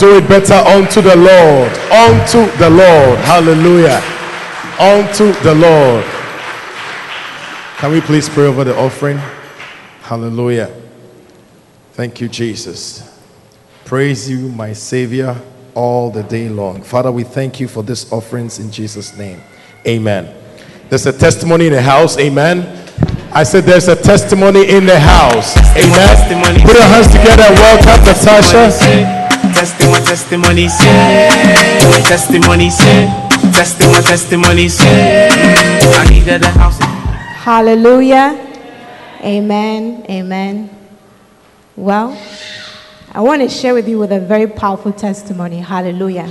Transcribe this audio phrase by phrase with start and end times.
[0.00, 1.70] do it better unto the Lord.
[1.92, 3.18] Unto the Lord.
[3.20, 4.02] Hallelujah.
[4.80, 6.04] Unto the Lord.
[7.76, 9.18] Can we please pray over the offering?
[10.00, 10.74] Hallelujah.
[11.92, 13.20] Thank you, Jesus.
[13.84, 15.36] Praise you, my Savior,
[15.74, 16.82] all the day long.
[16.82, 19.42] Father, we thank you for this offerings in Jesus' name.
[19.86, 20.34] Amen.
[20.88, 22.18] There's a testimony in the house.
[22.18, 22.60] Amen.
[23.32, 25.56] I said there's a testimony in the house.
[25.76, 26.60] Amen.
[26.64, 29.19] Put your hands together and welcome Natasha.
[29.60, 31.28] Testimony, say.
[32.08, 33.06] Testimony, say.
[33.52, 35.28] Testimony, say.
[35.28, 36.78] I a house.
[37.44, 38.38] Hallelujah.
[39.20, 40.06] Amen.
[40.08, 40.70] Amen.
[41.76, 42.18] Well,
[43.12, 45.58] I want to share with you with a very powerful testimony.
[45.58, 46.28] Hallelujah.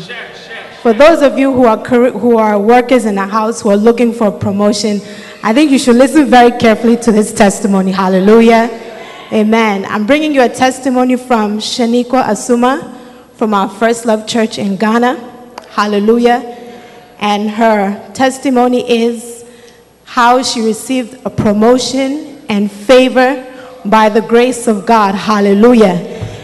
[0.81, 4.11] For those of you who are who are workers in the house who are looking
[4.11, 5.01] for promotion,
[5.43, 7.91] I think you should listen very carefully to this testimony.
[7.91, 8.71] Hallelujah.
[9.31, 9.85] Amen.
[9.85, 12.98] I'm bringing you a testimony from Shaniqua Asuma
[13.39, 15.15] from our First Love Church in Ghana.
[15.69, 16.41] Hallelujah.
[17.19, 19.45] And her testimony is
[20.03, 23.45] how she received a promotion and favor
[23.85, 25.15] by the grace of God.
[25.15, 25.95] Hallelujah.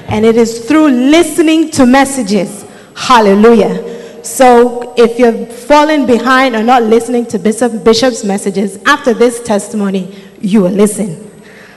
[0.08, 2.66] And it is through listening to messages.
[2.96, 4.24] Hallelujah.
[4.24, 10.16] So if you're falling behind or not listening to Bishop, Bishop's messages, after this testimony,
[10.40, 11.30] you will listen.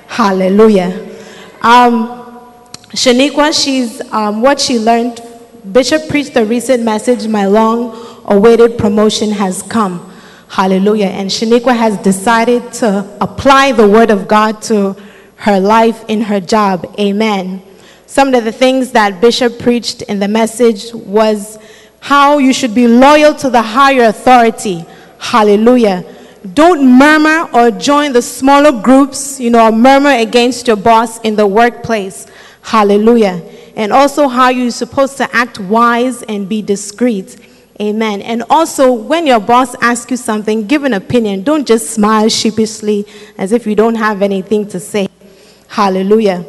[0.07, 1.07] Hallelujah.
[1.61, 2.18] Um,
[2.91, 5.21] Shaniqua, she's um, what she learned.
[5.73, 7.27] Bishop preached a recent message.
[7.27, 10.11] My long-awaited promotion has come.
[10.49, 11.07] Hallelujah.
[11.07, 14.97] And Shaniqua has decided to apply the word of God to
[15.37, 16.95] her life in her job.
[16.99, 17.63] Amen.
[18.07, 21.59] Some of the things that Bishop preached in the message was
[22.01, 24.87] how you should be loyal to the higher authority.
[25.19, 26.05] Hallelujah.
[26.55, 31.47] Don't murmur or join the smaller groups, you know, murmur against your boss in the
[31.47, 32.27] workplace.
[32.69, 33.41] Hallelujah.
[33.77, 37.39] And also how you're supposed to act wise and be discreet.
[37.81, 38.21] Amen.
[38.21, 41.45] And also, when your boss asks you something, give an opinion.
[41.45, 43.07] Don't just smile sheepishly
[43.39, 45.09] as if you don't have anything to say.
[45.69, 46.45] Hallelujah.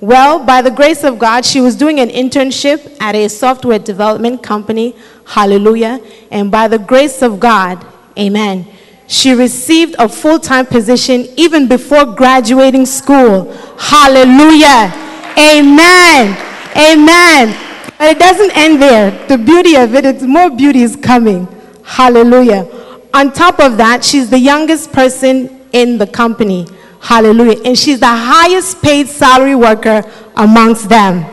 [0.00, 4.44] Well, by the grace of God, she was doing an internship at a software development
[4.44, 4.94] company.
[5.26, 6.00] Hallelujah.
[6.30, 7.84] And by the grace of God,
[8.16, 8.68] amen,
[9.08, 13.52] she received a full time position even before graduating school.
[13.76, 15.00] Hallelujah.
[15.38, 16.36] Amen.
[16.76, 17.56] Amen.
[17.98, 19.26] But it doesn't end there.
[19.28, 21.46] The beauty of it, it's more beauty is coming.
[21.84, 22.68] Hallelujah.
[23.12, 26.66] On top of that, she's the youngest person in the company.
[27.00, 27.60] Hallelujah.
[27.64, 30.02] And she's the highest paid salary worker
[30.36, 31.24] amongst them.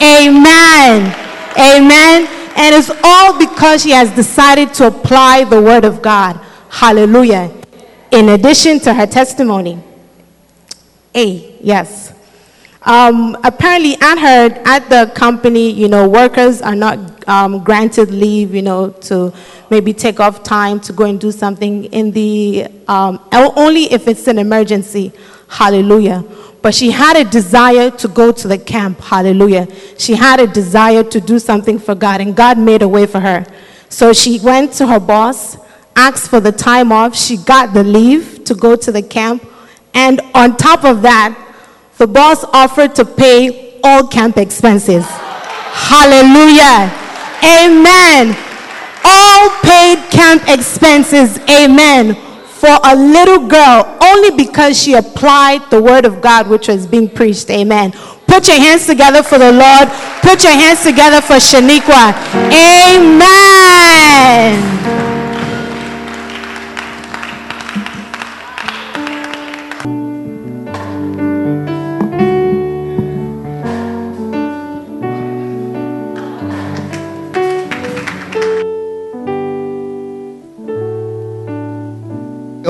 [0.00, 1.14] Amen.
[1.58, 2.26] Amen.
[2.56, 6.40] And it's all because she has decided to apply the word of God.
[6.70, 7.52] Hallelujah.
[8.10, 9.82] In addition to her testimony.
[11.14, 12.12] A, yes.
[12.86, 18.54] Um, apparently, at her at the company, you know, workers are not um, granted leave,
[18.54, 19.34] you know, to
[19.70, 24.28] maybe take off time to go and do something in the um, only if it's
[24.28, 25.12] an emergency.
[25.48, 26.24] Hallelujah.
[26.62, 29.00] But she had a desire to go to the camp.
[29.00, 29.66] Hallelujah.
[29.98, 33.18] She had a desire to do something for God, and God made a way for
[33.18, 33.44] her.
[33.88, 35.56] So she went to her boss,
[35.96, 37.16] asked for the time off.
[37.16, 39.44] She got the leave to go to the camp,
[39.92, 41.42] and on top of that,
[41.98, 45.04] the boss offered to pay all camp expenses.
[45.06, 46.92] Hallelujah.
[47.42, 48.36] Amen.
[49.04, 51.38] All paid camp expenses.
[51.48, 52.14] Amen.
[52.46, 57.08] For a little girl, only because she applied the word of God which was being
[57.08, 57.50] preached.
[57.50, 57.92] Amen.
[58.26, 59.88] Put your hands together for the Lord.
[60.20, 62.12] Put your hands together for Shaniqua.
[62.52, 63.95] Amen.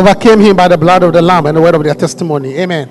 [0.07, 2.55] Overcame him by the blood of the Lamb and the word of their testimony.
[2.57, 2.89] Amen.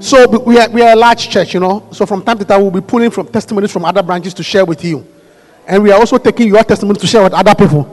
[0.00, 1.88] So we are, we are a large church, you know.
[1.92, 4.64] So from time to time, we'll be pulling from testimonies from other branches to share
[4.64, 5.06] with you.
[5.66, 7.84] And we are also taking your testimony to share with other people.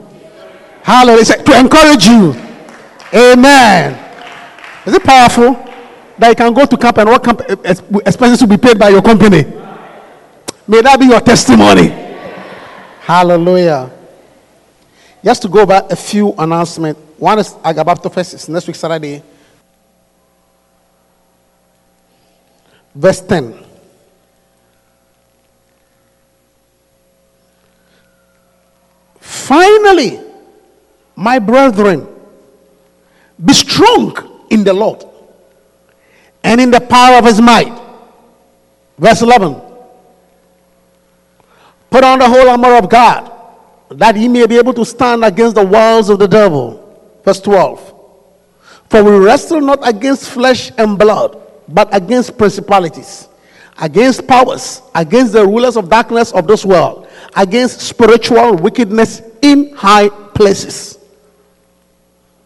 [0.82, 1.42] Hallelujah.
[1.42, 2.34] To encourage you.
[3.14, 3.98] Amen.
[4.84, 5.54] Is it powerful
[6.18, 8.78] that you can go to camp and what camp eh, eh, expenses will be paid
[8.78, 9.44] by your company?
[10.66, 11.88] May that be your testimony.
[13.00, 13.90] Hallelujah.
[15.24, 17.00] Just to go back a few announcements.
[17.22, 19.22] One is Agabapto Fest, it's next week Saturday.
[22.92, 23.54] Verse 10.
[29.20, 30.18] Finally,
[31.14, 32.08] my brethren,
[33.38, 34.16] be strong
[34.50, 35.04] in the Lord
[36.42, 37.72] and in the power of his might.
[38.98, 39.62] Verse 11.
[41.88, 43.30] Put on the whole armor of God,
[43.90, 46.81] that ye may be able to stand against the walls of the devil.
[47.24, 47.94] Verse 12.
[48.90, 53.28] For we wrestle not against flesh and blood, but against principalities,
[53.80, 60.08] against powers, against the rulers of darkness of this world, against spiritual wickedness in high
[60.08, 60.98] places.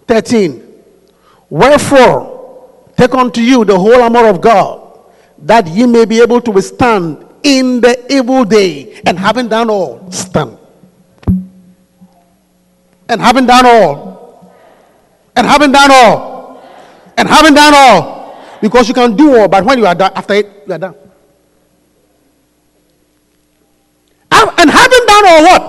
[0.06, 0.62] 13.
[1.50, 5.00] Wherefore, take unto you the whole armor of God,
[5.38, 10.10] that ye may be able to withstand in the evil day, and having done all,
[10.12, 10.58] stand.
[13.08, 14.15] And having done all,
[15.36, 16.62] and having done all,
[17.16, 20.34] and having done all, because you can do all, but when you are done, after
[20.34, 20.94] it, you are done.
[24.58, 25.62] And having done all, what?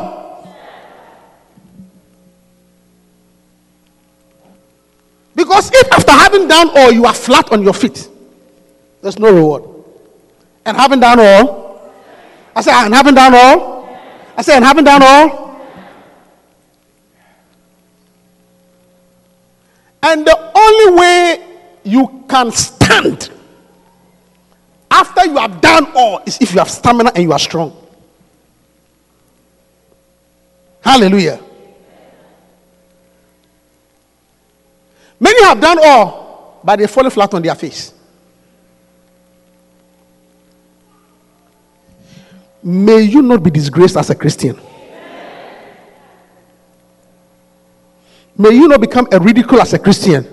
[5.36, 8.10] Because if after having done all, you are flat on your feet,
[9.02, 9.64] there's no reward.
[10.66, 11.94] And having done all,
[12.56, 13.88] I say, and having done all,
[14.36, 15.47] I say, and having done all,
[20.04, 23.32] and the only way you can stand
[24.90, 27.76] after you have done all is if you have stamina and you are strong.
[30.82, 31.40] Hallelujah.
[35.20, 37.94] Many have done all, but they fall flat on their face.
[42.64, 44.60] May you not be disgraced as a Christian.
[48.38, 50.28] May you not become a ridicule as a Christian.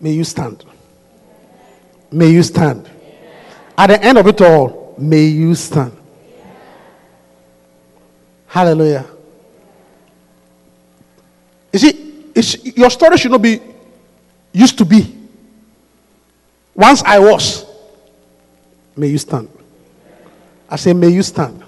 [0.00, 0.64] May you stand.
[2.10, 2.90] May you stand.
[3.78, 5.96] At the end of it all, may you stand.
[8.46, 9.06] Hallelujah.
[11.72, 13.60] You see, it's, your story should not be
[14.52, 15.16] used to be.
[16.74, 17.64] Once I was,
[18.96, 19.48] may you stand.
[20.68, 21.62] I say, may you stand.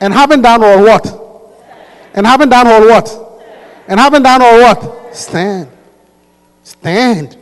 [0.00, 1.06] And having done all what?
[2.14, 3.42] And having done all what?
[3.88, 5.14] And having done all what?
[5.16, 5.68] Stand.
[6.62, 7.36] Stand.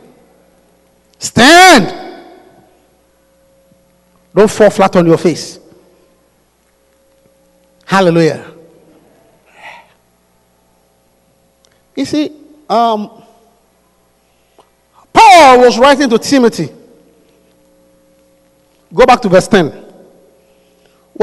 [1.19, 2.03] Stand.
[4.35, 5.59] Don't fall flat on your face.
[7.85, 8.51] Hallelujah.
[11.95, 12.31] You see,
[12.69, 13.23] um,
[15.13, 16.69] Paul was writing to Timothy.
[18.93, 19.82] Go back to verse 10.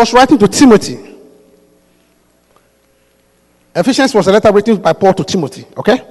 [0.01, 0.99] Was writing to Timothy.
[3.75, 6.03] Ephesians was a letter written by Paul to Timothy, okay?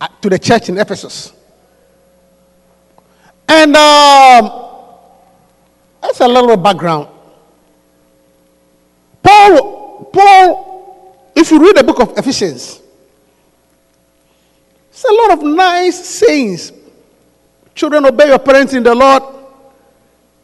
[0.00, 1.32] Uh, to the church in Ephesus.
[3.48, 4.68] And um,
[6.00, 7.08] that's a little background.
[9.20, 12.80] Paul, Paul, if you read the book of Ephesians,
[14.90, 16.70] it's a lot of nice sayings.
[17.74, 19.24] Children, obey your parents in the Lord.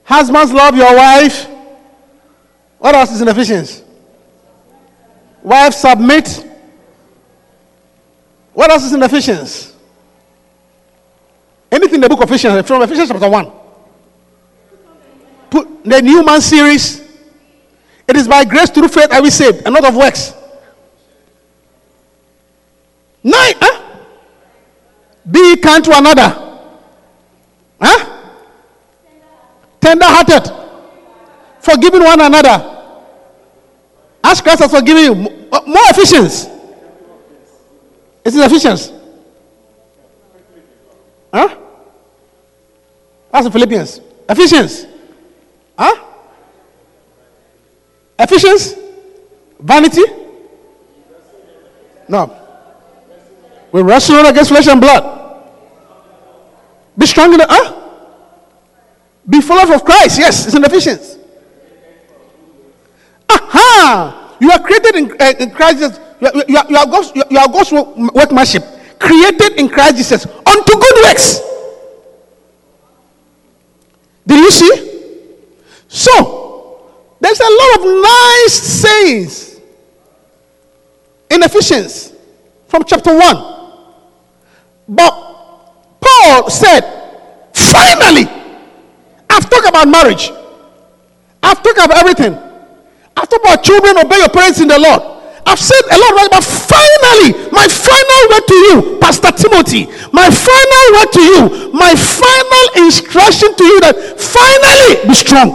[0.03, 1.51] Husbands, love your wife.
[2.83, 3.85] What else is in Ephesians?
[5.41, 6.45] Wives, submit.
[8.53, 9.73] What else is in Ephesians?
[11.71, 13.53] Anything in the book of Ephesians, from Ephesians chapter 1.
[15.49, 17.01] Put the New Man series.
[18.09, 20.35] It is by grace through faith are we saved, and not of works.
[23.23, 24.03] Nine, huh?
[25.31, 26.67] Be kind to another.
[27.81, 28.33] Huh?
[29.81, 30.51] Tender hearted.
[31.61, 32.71] Forgiving one another.
[34.25, 35.15] As Christ has forgiven you.
[35.15, 36.49] More efficiency.
[38.25, 38.93] It's in Ephesians.
[41.33, 41.57] Huh?
[43.31, 44.01] That's Philippians.
[44.29, 44.87] Ephesians.
[45.77, 46.05] Huh?
[48.19, 48.75] Ephesians?
[49.59, 50.03] Vanity?
[52.09, 52.39] No.
[53.73, 55.23] We wrestle not against flesh and blood.
[56.97, 57.81] Be strong in the huh?
[59.29, 60.19] Be full of Christ.
[60.19, 61.17] Yes, it's in Ephesians.
[63.53, 64.37] Aha!
[64.41, 66.01] You are created in, uh, in Christ Jesus.
[66.21, 67.73] You are, you are, you are God's, you are- God's
[68.15, 68.65] workmanship.
[68.99, 71.41] Created in Christ Jesus unto good works.
[74.27, 74.89] Did you see?
[75.89, 79.61] So, there's a lot of nice sayings
[81.31, 82.13] in Ephesians
[82.69, 83.37] from chapter 1.
[84.89, 85.11] But
[86.01, 86.81] Paul said,
[87.53, 88.27] finally,
[89.29, 90.31] I've talked about marriage.
[91.43, 92.39] I've talked about everything.
[93.17, 95.03] I've talked about children, obey your parents in the Lord.
[95.45, 96.31] I've said a lot, right?
[96.31, 101.95] But finally, my final word to you, Pastor Timothy, my final word to you, my
[101.95, 105.51] final instruction to you that finally be strong.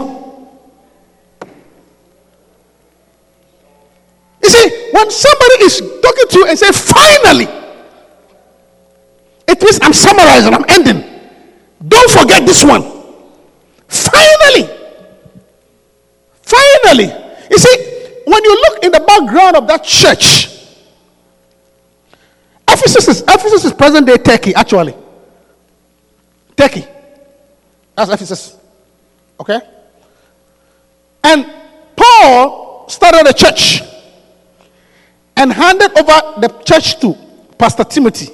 [4.42, 7.48] You see, when somebody is talking to you and say, finally,
[9.48, 11.02] It means I'm summarizing, I'm ending.
[11.86, 12.82] Don't forget this one.
[13.88, 14.68] Finally,
[16.42, 17.10] finally,
[17.50, 17.76] you see,
[18.24, 20.48] when you look in the background of that church,
[22.68, 24.94] Ephesus is Ephesus is present day Turkey, actually.
[26.56, 26.84] Turkey.
[27.94, 28.56] That's Ephesus.
[29.40, 29.60] Okay?
[31.24, 31.46] And
[31.96, 33.82] Paul started a church
[35.36, 37.16] and handed over the church to
[37.58, 38.26] Pastor Timothy.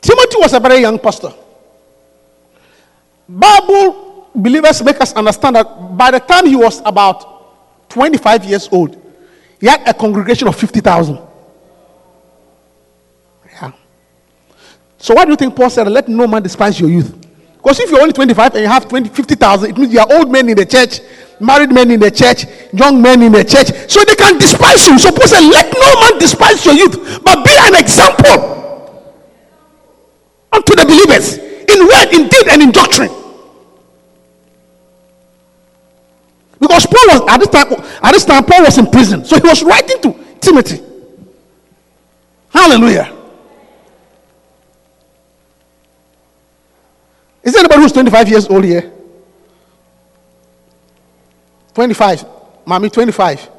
[0.00, 1.32] Timothy was a very young pastor.
[3.28, 7.33] Bible believers make us understand that by the time he was about
[7.88, 9.00] 25 years old,
[9.60, 11.18] he had a congregation of 50,000.
[13.52, 13.72] Yeah.
[14.98, 17.14] So why do you think Paul said, let no man despise your youth?
[17.56, 20.30] Because if you're only 25 and you have 20, 50,000, it means you are old
[20.30, 21.00] men in the church,
[21.40, 22.44] married men in the church,
[22.74, 23.68] young men in the church.
[23.90, 24.98] So they can despise you.
[24.98, 28.54] So Paul said, let no man despise your youth, but be an example
[30.52, 33.23] unto the believers in word, in deed, and in doctrine.
[36.64, 37.72] Because Paul was at this time,
[38.02, 39.22] at this time, Paul was in prison.
[39.22, 40.82] So he was writing to Timothy.
[42.48, 43.14] Hallelujah.
[47.42, 48.90] Is there anybody who's 25 years old here?
[51.74, 52.24] 25.
[52.64, 53.50] Mommy, 25.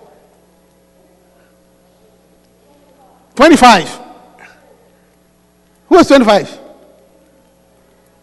[3.35, 3.99] 25.
[5.89, 6.59] Who is 25?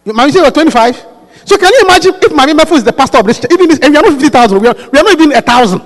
[0.03, 1.05] You- Mommy said you're 25.
[1.45, 3.51] So can you imagine if Mommy Mefo is the pastor of this church?
[3.51, 5.81] Even and we are not 50,000, we are, we are not even a thousand.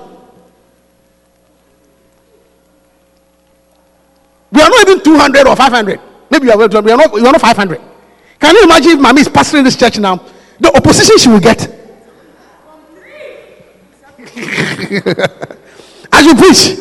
[4.52, 6.00] We are not even 200 or 500.
[6.30, 7.82] Maybe we are, we are, not, we are not 500.
[8.40, 10.24] Can you imagine if Mommy is pastoring this church now?
[10.60, 11.62] The opposition she will get.
[16.14, 16.78] As you preach.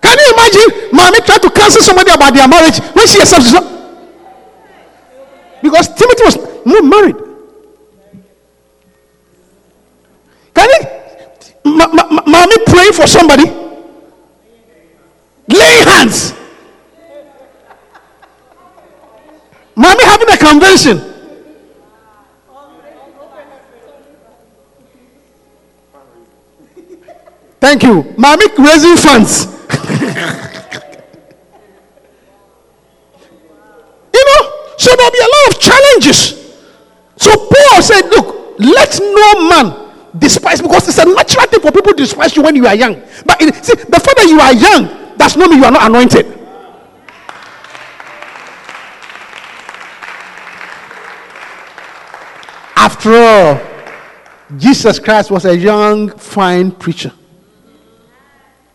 [0.00, 3.77] Can you imagine Mommy try to cancel somebody about their marriage when she accepts?
[5.62, 7.16] Because Timothy was not married.
[10.54, 13.44] Can you, ma- mommy praying for somebody?
[15.48, 16.34] Laying hands.
[19.76, 21.14] Mommy having a convention.
[27.60, 28.14] Thank you.
[28.16, 29.46] Mommy raising funds.
[34.14, 34.42] You know,
[34.78, 35.30] so there'll be a
[35.98, 36.54] challenges.
[37.16, 41.92] So Paul said, Look, let no man despise because it's a natural thing for people
[41.92, 42.94] to despise you when you are young.
[43.24, 45.88] But it, see, the fact that you are young does not mean you are not
[45.88, 46.34] anointed.
[52.76, 53.60] After all,
[54.56, 57.12] Jesus Christ was a young, fine preacher.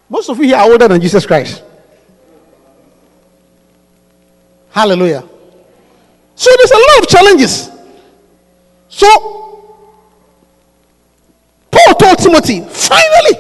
[0.10, 1.64] Most of you here are older than Jesus Christ.
[4.70, 5.24] Hallelujah.
[6.36, 7.70] So there's a lot of challenges.
[8.90, 9.08] So
[11.72, 13.40] Paul told Timothy, finally,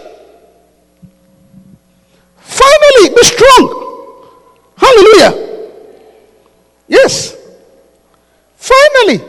[2.37, 4.29] finally, be strong.
[4.77, 5.79] Hallelujah.
[6.87, 7.35] Yes.
[8.55, 9.21] Finally.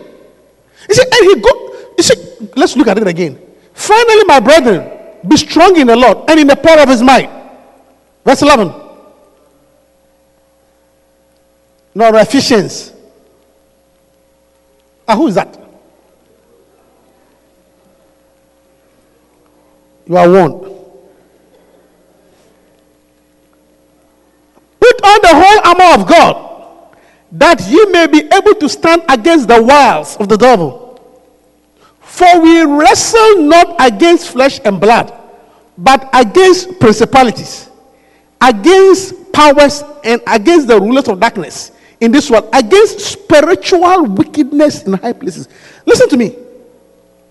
[0.89, 3.39] You see, and he go, you see, let's look at it again.
[3.73, 4.91] Finally, my brethren,
[5.27, 7.31] be strong in the Lord and in the power of his might.
[8.25, 8.85] Verse 11.
[11.95, 12.93] nor Ephesians.
[15.07, 15.59] Ah, who is that?
[20.07, 20.63] You are warned.
[24.81, 26.95] Put on the whole armor of God,
[27.33, 31.01] that ye may be able to stand against the wiles of the devil.
[32.01, 35.13] For we wrestle not against flesh and blood,
[35.77, 37.69] but against principalities,
[38.41, 41.73] against powers, and against the rulers of darkness
[42.05, 45.49] in this world, against spiritual wickedness in high places.
[45.87, 46.37] Listen to me.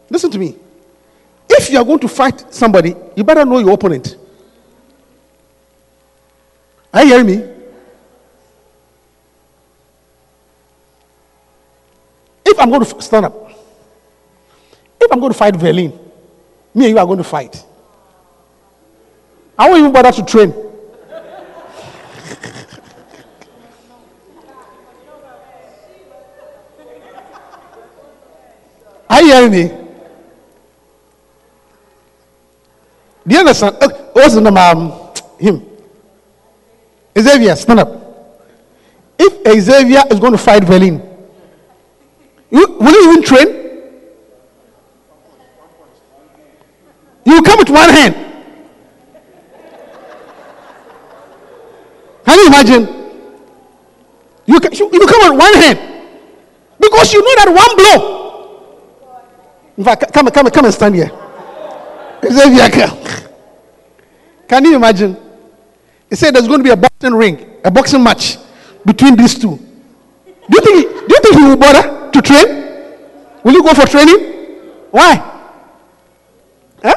[0.10, 0.56] Listen to me.
[1.48, 4.18] If you are going to fight somebody, you better know your opponent.
[6.92, 7.50] Are you hearing me?
[12.46, 13.52] If I'm going to stand up,
[15.00, 15.92] if I'm going to fight Berlin,
[16.74, 17.64] me and you are going to fight.
[19.56, 20.73] I won't even bother to train.
[29.10, 29.84] Are you hearing me?
[33.26, 33.78] Do you understand?
[33.82, 34.58] Uh, What's the name?
[34.58, 34.92] Um,
[35.40, 35.66] him.
[37.18, 37.90] Xavier, stand up.
[39.18, 41.02] If Xavier is going to fight Berlin,
[42.50, 43.48] you, will you even train?
[47.26, 48.16] You come with one hand.
[52.26, 53.04] Can you imagine?
[54.46, 55.80] You you, you come on one hand.
[56.80, 58.23] Because you know that one blow.
[59.78, 61.12] In fact, come, come, come and stand here.
[62.24, 62.70] Xavier.
[64.48, 65.18] Can you imagine?
[66.10, 68.38] He said there's going to be a boxing ring, a boxing match
[68.86, 69.58] between these two.
[69.58, 72.48] Do you think, do you think he will bother to train?
[73.44, 74.18] Will you go for training?
[74.92, 75.16] Why?
[76.84, 76.96] Huh?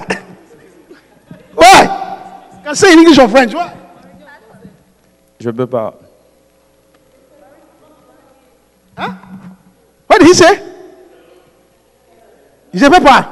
[1.55, 2.61] Why?
[2.63, 3.55] Can say in English or French.
[3.55, 3.73] Why?
[5.39, 5.95] Je peux pas.
[8.99, 9.13] Huh?
[10.07, 10.76] What did he say?
[12.77, 13.27] He said, Papa.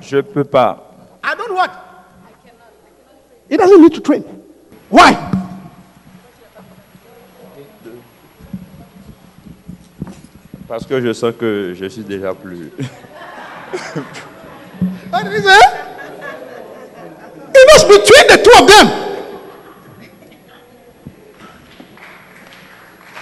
[0.00, 0.78] Je peux pas.
[1.22, 1.70] I don't what?
[3.50, 4.24] He doesn't need to train.
[4.88, 5.12] Why?
[10.66, 12.70] Parce que je sens que je suis déjà plus.
[15.10, 15.60] What did he say?
[17.54, 18.86] It was between the two of them.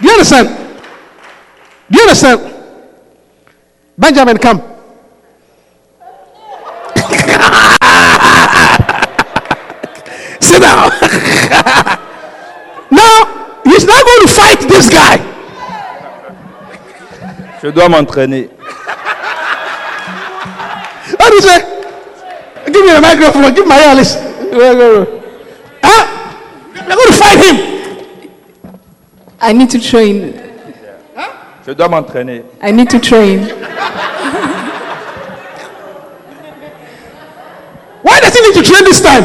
[0.00, 0.63] Do you understand?
[1.90, 2.40] Do you understand?
[3.98, 4.58] Benjamin, come.
[10.40, 10.90] Sit down.
[12.90, 15.18] now, he's not going to fight this guy.
[17.62, 18.48] Je dois m'entraîner.
[21.18, 21.60] What do you say?
[22.66, 23.54] Give me the microphone.
[23.54, 24.16] Give my Alice.
[25.82, 26.04] Huh?
[26.74, 27.56] We're going to fight him.
[29.40, 30.43] I need to train.
[31.66, 32.44] Je dois m'entraîner.
[32.62, 33.48] I need to train.
[38.02, 39.24] Why does he need to train this time?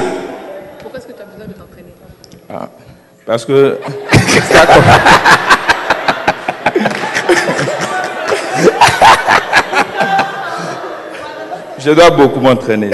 [2.49, 2.69] Ah,
[3.25, 3.77] parce que.
[11.79, 12.91] Je dois beaucoup m'entraîner.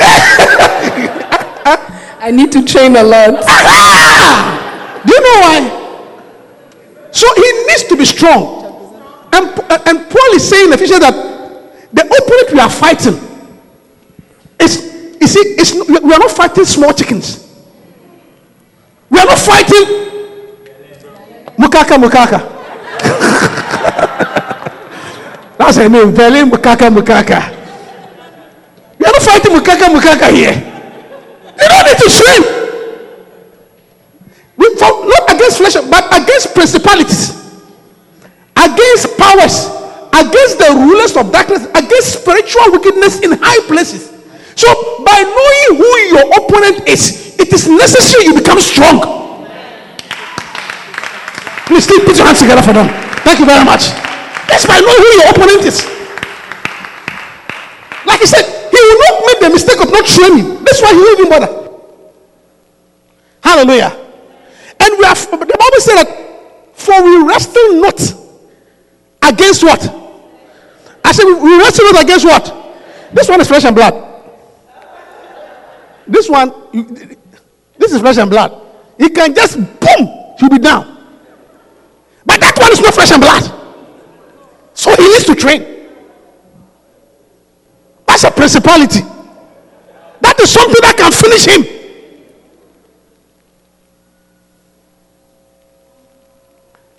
[2.22, 3.44] I need to train a lot.
[3.48, 4.60] Ah!
[5.06, 5.70] Do you know why?
[7.12, 8.65] So he needs to be strong.
[9.36, 11.14] And, uh, and Paul is saying in Ephesians that
[11.92, 13.20] the opponent we are fighting
[14.60, 14.78] is,
[15.20, 17.42] you see, we are not fighting small chickens.
[19.10, 19.86] We are not fighting
[21.58, 22.40] mukaka mukaka.
[25.58, 27.52] That's her name, Berlin mukaka mukaka.
[29.00, 30.54] We are not fighting mukaka mukaka here.
[31.60, 32.44] You don't need to swim.
[34.58, 37.45] We fought not against flesh, but against principalities,
[38.56, 39.68] against powers,
[40.16, 44.12] against the rulers of darkness, against spiritual wickedness in high places.
[44.56, 44.68] So,
[45.04, 49.26] by knowing who your opponent is, it is necessary you become strong.
[51.68, 52.88] Please, please put your hands together for them.
[53.28, 53.92] Thank you very much.
[54.48, 55.84] That's by knowing who your opponent is.
[58.06, 60.64] Like I said, he will not make the mistake of not training.
[60.64, 61.52] That's why he will even bother.
[63.44, 63.92] Hallelujah.
[64.80, 66.10] And we have the Bible said that
[66.74, 68.25] for we wrestle not
[69.34, 69.82] against what?
[71.04, 72.46] I said we, wrestle not against what?
[73.14, 73.94] This one is flesh and blood.
[76.08, 76.54] This one,
[77.78, 78.62] this is flesh and blood.
[78.98, 80.92] He can just boom, he'll be down.
[82.26, 83.44] But that one is not flesh and blood.
[84.74, 85.90] So he needs to train.
[88.06, 89.02] That's a principality.
[90.22, 91.76] That is something that can finish him.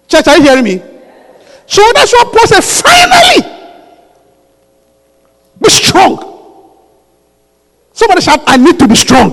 [0.08, 0.95] Church, are you hearing me?
[1.66, 2.62] So that's what Paul said.
[2.64, 3.52] Finally,
[5.62, 6.32] be strong.
[7.92, 9.32] Somebody shout, I need to be strong.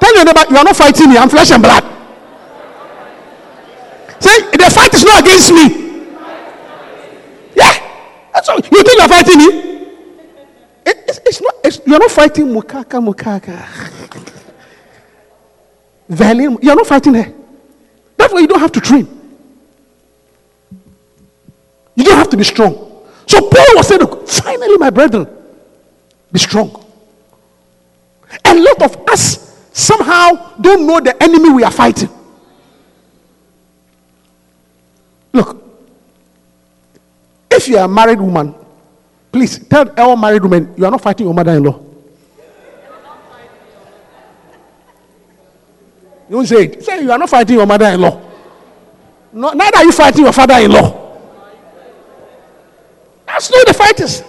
[0.00, 1.82] Tell your neighbor, you are not fighting me, I'm flesh and blood.
[4.20, 6.06] Say, the fight is not against me.
[7.56, 7.72] Yeah.
[8.34, 8.56] That's all.
[8.56, 9.46] You think you are fighting me?
[10.86, 13.66] It- it's, it's not, it's, you are not fighting Mukaka Mukaka.
[16.08, 17.32] Violin, you are not fighting her.
[18.16, 19.19] That's why you don't have to train.
[22.00, 22.72] You don't have to be strong.
[23.26, 25.28] So Paul was saying, "Look, finally, my brethren,
[26.32, 26.82] be strong.
[28.42, 32.08] A lot of us somehow don't know the enemy we are fighting.
[35.34, 35.62] Look,
[37.50, 38.54] if you are a married woman,
[39.30, 41.78] please tell all married women you are not fighting your mother-in-law.
[46.30, 46.82] You don't say it.
[46.82, 48.20] Say you are not fighting your mother-in-law.
[49.34, 50.99] No, neither are you fighting your father-in-law.
[53.40, 54.22] That's not the fighters.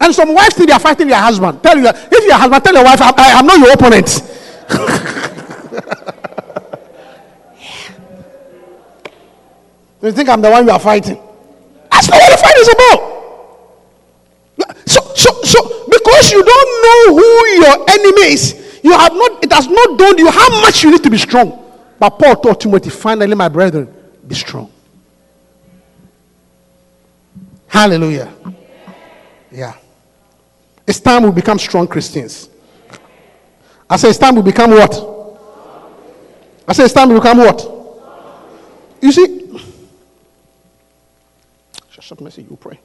[0.00, 1.62] And some wives think they are fighting their husband.
[1.62, 4.08] Tell you, if your husband, tell your wife, I, I am not your opponent.
[10.02, 11.22] you think I'm the one you are fighting?
[11.88, 13.00] That's not what the fight is about.
[14.84, 19.52] So, so, so, because you don't know who your enemy is, you have not, it
[19.52, 21.56] has not done you how much you need to be strong.
[22.00, 23.99] But Paul taught Timothy, finally, my brethren,
[24.30, 24.70] be strong.
[27.66, 28.32] Hallelujah.
[29.50, 29.74] Yeah.
[30.86, 32.48] It's time we become strong Christians.
[33.88, 34.94] I say it's time we become what?
[36.66, 37.66] I say it's time we become what?
[39.02, 39.40] You see,
[42.12, 42.78] up mercy, you pray.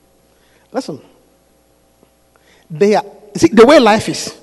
[0.71, 1.01] Listen.
[2.69, 3.05] They are
[3.35, 4.39] see the way life is.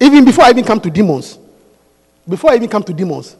[0.00, 1.38] Even before I even come to demons,
[2.28, 3.36] before I even come to demons,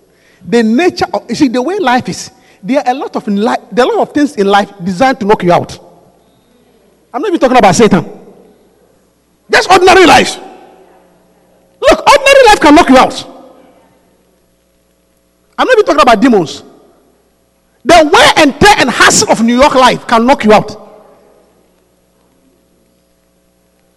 [0.47, 2.31] the nature of you see the way life is.
[2.63, 5.27] There are a lot of there are a lot of things in life designed to
[5.27, 5.79] knock you out.
[7.13, 8.05] I'm not even talking about Satan.
[9.51, 10.37] Just ordinary life.
[11.81, 13.27] Look, ordinary life can knock you out.
[15.59, 16.63] I'm not even talking about demons.
[17.85, 20.77] The wear and tear and hassle of New York life can knock you out.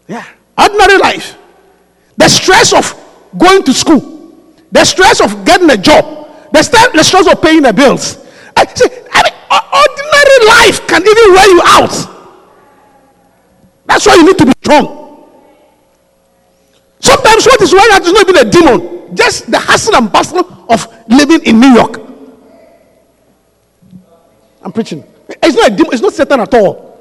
[0.07, 0.25] Yeah.
[0.57, 1.37] Ordinary life.
[2.15, 2.95] The stress of
[3.37, 4.33] going to school,
[4.71, 8.22] the stress of getting a job, the stress of paying the bills.
[8.55, 12.13] I, see, I mean, ordinary life can even wear you out.
[13.85, 15.03] That's why you need to be strong.
[16.99, 20.39] Sometimes what is wearing out is not even a demon, just the hustle and bustle
[20.69, 21.99] of living in New York.
[24.61, 25.03] I'm preaching.
[25.27, 26.93] It's not a demon, it's not Satan at all.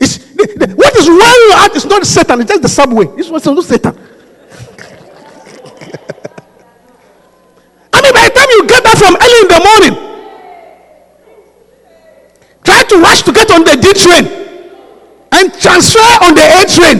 [0.00, 3.06] It's, the, the, what is wearing you out is not Satan, it's just the subway.
[3.16, 3.94] It's not not Satan.
[7.92, 10.15] I mean, by the time you get back from early in the morning,
[12.66, 14.26] try to rush to get on the D train
[15.32, 16.98] and transfer on the A train.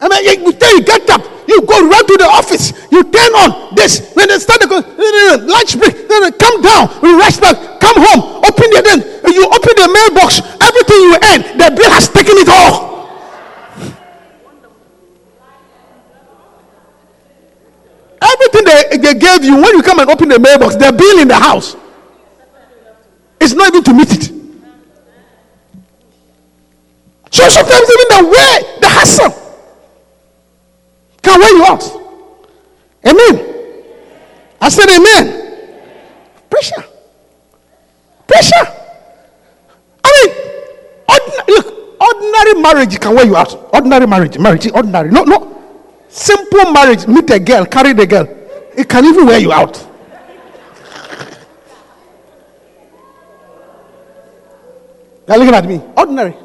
[0.00, 3.74] I mean, you, you, get up, you go run to the office, you turn on
[3.74, 4.12] this.
[4.12, 4.76] When they start to go,
[5.48, 9.00] lunch break, then come down, you rush back, come home, open the then
[9.32, 12.93] you open the mailbox, everything you earn, the bill has taken it all.
[18.44, 21.28] Everything they, they gave you when you come and open the mailbox, the bill in
[21.28, 21.76] the house
[23.40, 24.24] is not even to meet it.
[27.30, 29.30] So sometimes even the way, the hassle
[31.22, 31.82] can wear you out.
[33.06, 33.54] Amen.
[34.60, 35.68] I said amen.
[36.48, 36.84] Pressure.
[38.26, 38.66] Pressure.
[40.04, 40.36] I mean,
[41.08, 43.74] ordinary, look, ordinary marriage can wear you out.
[43.74, 45.10] Ordinary marriage, marriage, ordinary.
[45.10, 45.53] No, no.
[46.14, 48.28] Simple marriage, meet a girl, carry the girl.
[48.76, 49.74] It can even wear you out.
[55.26, 55.82] They're looking at me.
[55.96, 56.36] Ordinary.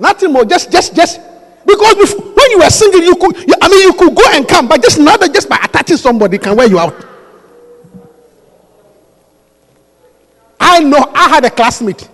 [0.00, 0.44] Nothing more.
[0.44, 1.20] Just, just, just.
[1.64, 4.48] Because before, when you were single, you could, you, I mean, you could go and
[4.48, 7.06] come, but just now that just by attaching somebody can wear you out.
[10.58, 12.08] I know I had a classmate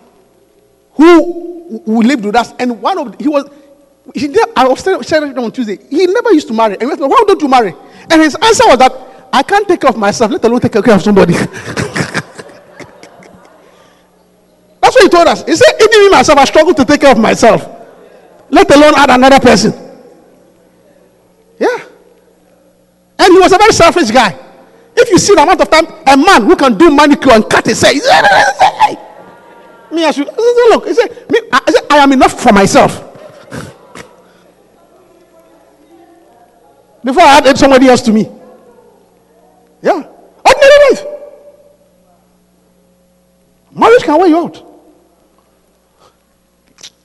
[0.93, 3.49] who, who lived with us, and one of he was
[4.15, 5.79] he I was sharing on Tuesday.
[5.89, 6.75] He never used to marry.
[6.75, 7.75] And we asked why don't you marry?
[8.11, 8.93] And his answer was that
[9.33, 11.33] I can't take care of myself, let alone take care of somebody.
[14.81, 15.45] That's what he told us.
[15.45, 17.67] He said, even me myself, I struggle to take care of myself,
[18.51, 19.73] let alone add another person.
[21.59, 21.79] Yeah.
[23.21, 24.39] And he was a very selfish guy.
[24.95, 27.65] If you see the amount of time a man who can do manicure and cut
[27.65, 28.23] his hair, he said,
[29.93, 30.25] me as you
[30.71, 33.12] look, he said, I, said, I am enough for myself.
[37.05, 38.31] Before I added somebody else to me.
[39.83, 40.07] Yeah.
[40.45, 41.05] Ordinary life.
[43.75, 44.55] Marriage can wear you out.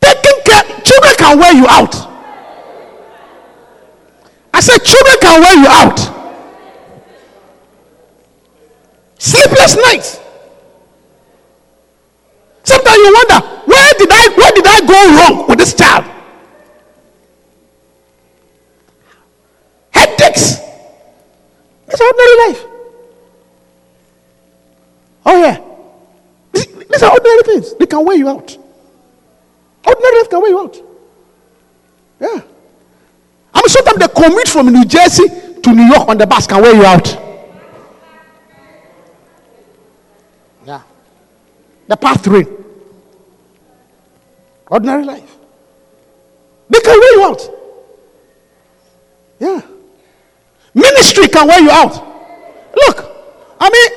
[0.01, 1.95] Taking care, children can wear you out.
[4.53, 5.99] I said, children can wear you out.
[9.17, 10.19] Sleepless nights.
[12.63, 16.16] Sometimes you wonder, where did I where did I go wrong with this child?
[20.37, 20.67] Headaches.
[21.87, 22.65] It's ordinary life.
[25.25, 25.61] Oh yeah.
[26.53, 27.75] These, are ordinary things.
[27.75, 28.57] They can wear you out.
[29.85, 30.77] Ordinary life can wear you out.
[32.19, 32.41] Yeah.
[33.53, 35.27] I mean, sometimes the commute from New Jersey
[35.61, 37.07] to New York on the bus can wear you out.
[40.65, 40.81] Yeah.
[41.87, 42.27] The path.
[44.69, 45.37] Ordinary life.
[46.69, 47.49] They can wear you out.
[49.39, 49.76] Yeah.
[50.77, 51.93] Ministry can wear you out.
[52.75, 53.03] Look,
[53.59, 53.89] I mean,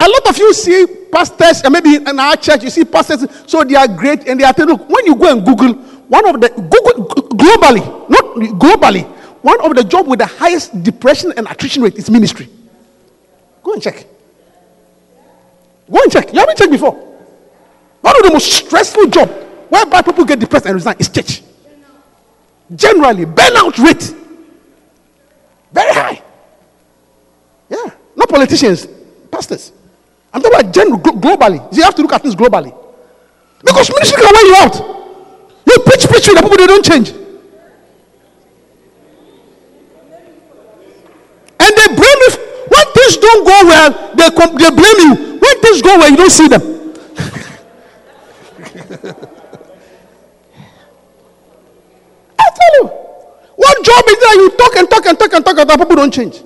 [0.00, 3.62] a lot of you see pastors, and maybe in our church, you see pastors, so
[3.62, 4.52] they are great and they are.
[4.58, 5.74] Look, when you go and Google,
[6.08, 8.24] one of the Google globally, not
[8.58, 9.04] globally,
[9.40, 12.48] one of the job with the highest depression and attrition rate is ministry.
[13.62, 14.04] Go and check.
[15.88, 16.32] Go and check.
[16.32, 16.94] You haven't checked before.
[18.00, 19.30] One of the most stressful job
[19.68, 21.42] whereby people get depressed and resign is church.
[22.74, 24.25] Generally, burnout rate
[25.72, 26.22] very high.
[27.68, 28.86] Yeah, not politicians,
[29.30, 29.72] pastors.
[30.32, 31.60] I'm talking about general glo- globally.
[31.76, 32.72] You have to look at things globally
[33.64, 34.76] because ministry can wear you out.
[35.66, 37.10] You preach, preach, the people they don't change,
[41.58, 42.30] and they blame you
[42.68, 44.14] when things don't go well.
[44.14, 46.10] They com- they blame you when things go well.
[46.10, 46.62] You don't see them.
[52.38, 52.90] I tell you,
[53.56, 55.96] what job is that you talk and talk and talk and talk and talk, people
[55.96, 56.42] don't change.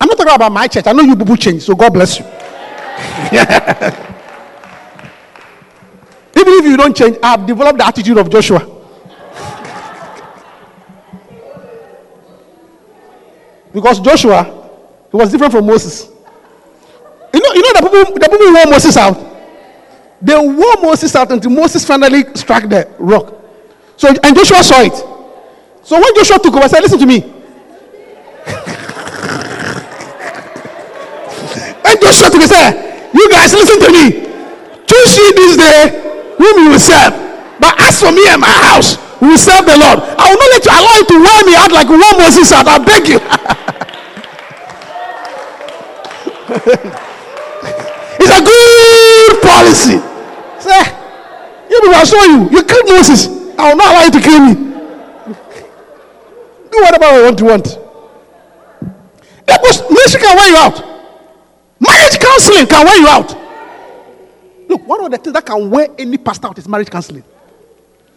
[0.00, 0.86] I'm not talking about my church.
[0.86, 2.24] I know you people change, so God bless you.
[6.36, 8.74] Even if you don't change, I've developed the attitude of Joshua.
[13.74, 14.70] because Joshua,
[15.10, 16.08] he was different from Moses.
[17.34, 19.32] You know, you know the people, the people wore Moses out.
[20.22, 23.34] They wore Moses out until Moses finally struck the rock.
[23.96, 25.13] So, and Joshua saw it.
[25.84, 27.20] So when Joshua took over, I said, Listen to me.
[31.84, 34.24] and Joshua took it, said, You guys, listen to me.
[34.88, 35.92] Choose ye this day
[36.40, 37.12] whom you will serve.
[37.60, 40.00] But as for me and my house, we will serve the Lord.
[40.16, 42.66] I will not let you allow you to wear me out like wore Moses out.
[42.66, 43.20] I beg you.
[48.24, 50.00] it's a good policy.
[50.60, 50.80] Say,
[51.68, 52.48] you I saw you.
[52.50, 53.28] You killed Moses.
[53.58, 54.73] I will not allow you to kill me.
[56.74, 57.78] Do whatever I want to want.
[59.64, 60.76] Was ministry can wear you out.
[61.78, 64.68] Marriage counseling can wear you out.
[64.68, 67.22] Look, one of the things that can wear any pastor out is marriage counseling.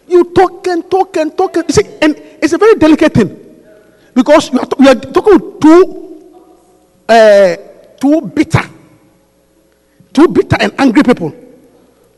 [0.08, 3.30] You talk and talk and talk and you see, and it's a very delicate thing
[4.16, 6.44] because you are, you are talking two,
[7.08, 7.56] uh,
[8.02, 8.64] two bitter,
[10.14, 11.36] two bitter and angry people.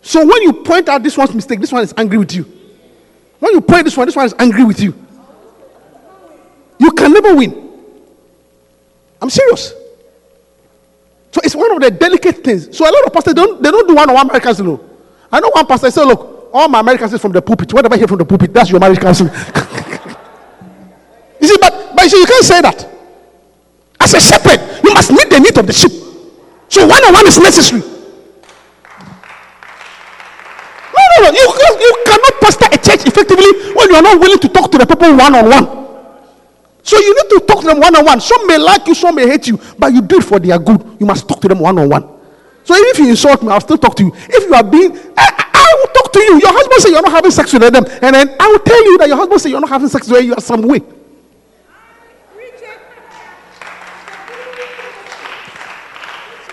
[0.02, 2.44] So when you point out this one's mistake, this one is angry with you.
[3.40, 4.96] When you point this one, this one is angry with you.
[6.80, 7.70] You can never win.
[9.22, 9.74] I'm serious.
[11.32, 12.76] So it's one of the delicate things.
[12.76, 14.80] So a lot of pastors don't they don't do one-on-one marriage counseling.
[15.32, 17.72] I know one pastor said, look, all my marriage counseling is from the pulpit.
[17.74, 19.32] Whatever I hear from the pulpit, that's your marriage counseling.
[21.40, 22.90] you see, but but you, see, you can't say that.
[24.00, 25.92] As a shepherd, you must meet the need of the sheep.
[26.70, 27.82] So one-on-one is necessary.
[30.96, 31.30] No, no, no.
[31.32, 34.78] You, you, cannot pastor a church effectively when you are not willing to talk to
[34.78, 35.89] the people one-on-one.
[36.90, 38.20] So you need to talk to them one on one.
[38.20, 40.98] Some may like you, some may hate you, but you do it for their good.
[41.00, 42.02] You must talk to them one on one.
[42.64, 44.12] So even if you insult me, I'll still talk to you.
[44.16, 46.40] If you are being, I, I- will talk to you.
[46.40, 48.98] Your husband say you're not having sex with them, and then I will tell you
[48.98, 50.82] that your husband say you're not having sex with you are some way.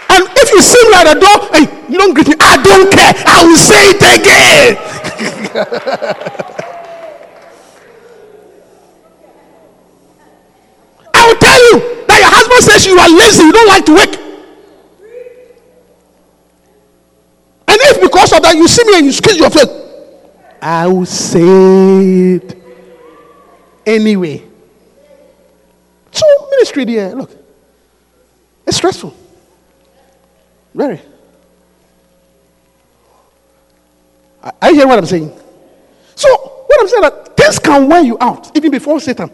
[0.08, 2.36] And if you seem like a door, hey, you don't greet me.
[2.40, 3.12] I don't care.
[3.26, 4.76] I will say it again.
[11.14, 13.94] I will tell you that your husband says you are lazy, you don't like to
[13.94, 14.26] work.
[17.68, 19.68] And if because of that you see me and you squeeze your face,
[20.62, 22.56] I will say it
[23.84, 24.42] anyway.
[26.12, 27.30] So, ministry there, look,
[28.66, 29.14] it's stressful.
[30.74, 31.00] Very.
[34.42, 35.30] I, I hear what I'm saying.
[36.14, 36.28] So,
[36.66, 39.30] what I'm saying that things can wear you out even before Satan.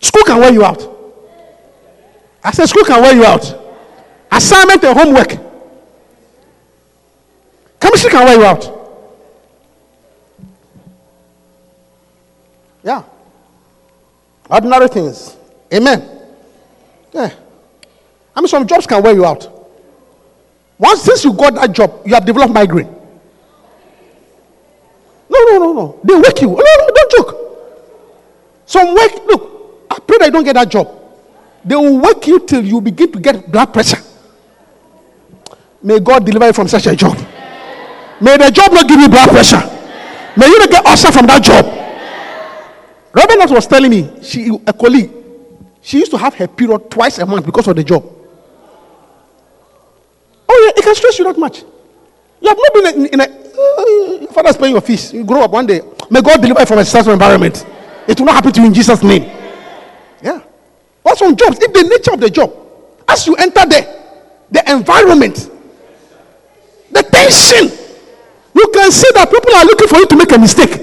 [0.00, 0.98] School can wear you out.
[2.42, 3.44] I said school can wear you out.
[4.30, 5.36] Assignment and homework.
[7.80, 8.78] Chemistry can wear you out.
[12.82, 13.02] Yeah.
[14.48, 15.36] Ordinary things.
[15.72, 16.08] Amen.
[17.12, 17.34] Yeah.
[18.34, 19.54] I mean, some jobs can wear you out.
[20.78, 22.94] Once since you got that job, you have developed migraine.
[25.28, 26.00] No, no, no, no.
[26.04, 26.48] They wake you.
[26.48, 27.36] No, no, don't joke.
[28.64, 29.57] Some work, look,
[30.06, 30.88] pray that you don't get that job.
[31.64, 33.98] They will wake you till you begin to get blood pressure.
[35.82, 37.16] May God deliver you from such a job.
[38.20, 39.62] May the job not give you blood pressure.
[40.36, 41.64] May you not get ulcer from that job.
[43.14, 45.10] Robin was telling me, she a colleague,
[45.80, 48.04] she used to have her period twice a month because of the job.
[50.48, 51.62] Oh yeah, it can stress you that much.
[52.40, 53.84] You have not been in, in a uh,
[54.20, 55.12] your father's paying your fees.
[55.12, 55.80] You grow up one day.
[56.10, 57.66] May God deliver you from a stressful environment.
[58.06, 59.37] It will not happen to you in Jesus' name.
[61.08, 61.12] Yeah.
[61.12, 62.52] Or some jobs, if the nature of the job,
[63.08, 63.86] as you enter there,
[64.50, 65.50] the environment,
[66.90, 67.70] the tension,
[68.54, 70.82] you can see that people are looking for you to make a mistake.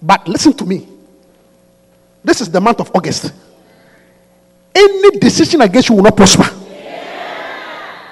[0.00, 0.88] But listen to me.
[2.24, 3.32] This is the month of August.
[4.74, 6.44] any decision against you will not prosper.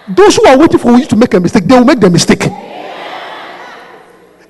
[0.09, 2.42] Those who are waiting for you to make a mistake, they will make the mistake.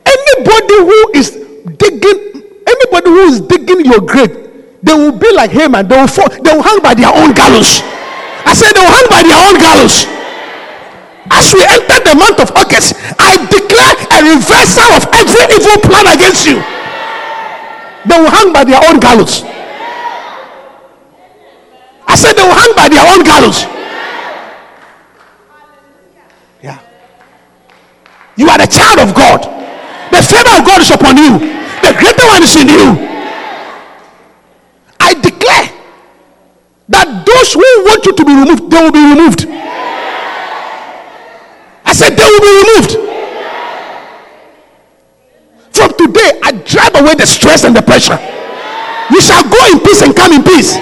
[0.07, 4.31] Anybody who is digging, anybody who is digging your grave,
[4.83, 7.35] they will be like him and they will fall, they will hang by their own
[7.35, 7.83] gallows.
[8.47, 10.07] I said they will hang by their own gallows.
[11.31, 16.07] As we enter the month of August, I declare a reversal of every evil plan
[16.07, 16.63] against you.
[18.07, 19.43] They will hang by their own gallows.
[22.07, 23.67] I said they will hang by their own gallows.
[26.63, 26.79] Yeah.
[28.37, 29.66] You are the child of God.
[30.11, 31.39] The favor of God is upon you.
[31.83, 32.87] The greater one is in you.
[35.01, 35.71] I declare
[36.89, 39.47] that those who want you to be removed, they will be removed.
[41.85, 42.93] I said they will be removed.
[45.77, 48.19] From today, I drive away the stress and the pressure.
[49.11, 50.75] You shall go in peace and come in peace.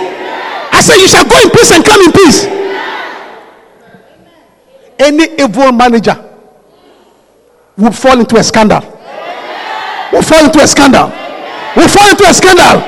[0.72, 2.44] I said, You shall go in peace and come in peace.
[4.98, 6.16] Any evil manager
[7.76, 8.93] will fall into a scandal.
[10.14, 11.08] Will fall into a scandal.
[11.76, 12.78] Will fall into a scandal.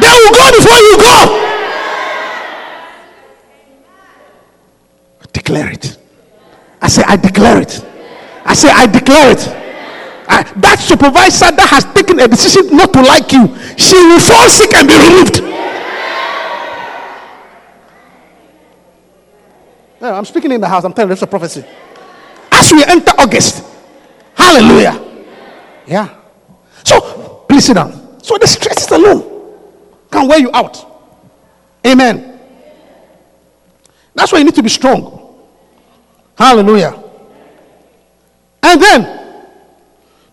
[0.00, 1.16] They will go before you go.
[5.30, 5.98] Declare it.
[6.80, 7.84] I say, I declare it.
[8.46, 9.46] I say, I declare it.
[10.26, 14.48] I- that supervisor that has taken a decision not to like you, she will fall
[14.48, 15.42] sick and be removed.
[20.00, 20.84] I'm speaking in the house.
[20.84, 21.62] I'm telling you, it's a prophecy.
[22.50, 23.66] As we enter August,
[24.34, 24.98] hallelujah.
[25.86, 26.19] Yeah.
[27.60, 28.22] Please sit down.
[28.22, 29.20] So, the stress alone
[30.10, 30.82] can wear you out.
[31.86, 32.40] Amen.
[34.14, 35.36] That's why you need to be strong.
[36.38, 37.02] Hallelujah.
[38.62, 39.46] And then,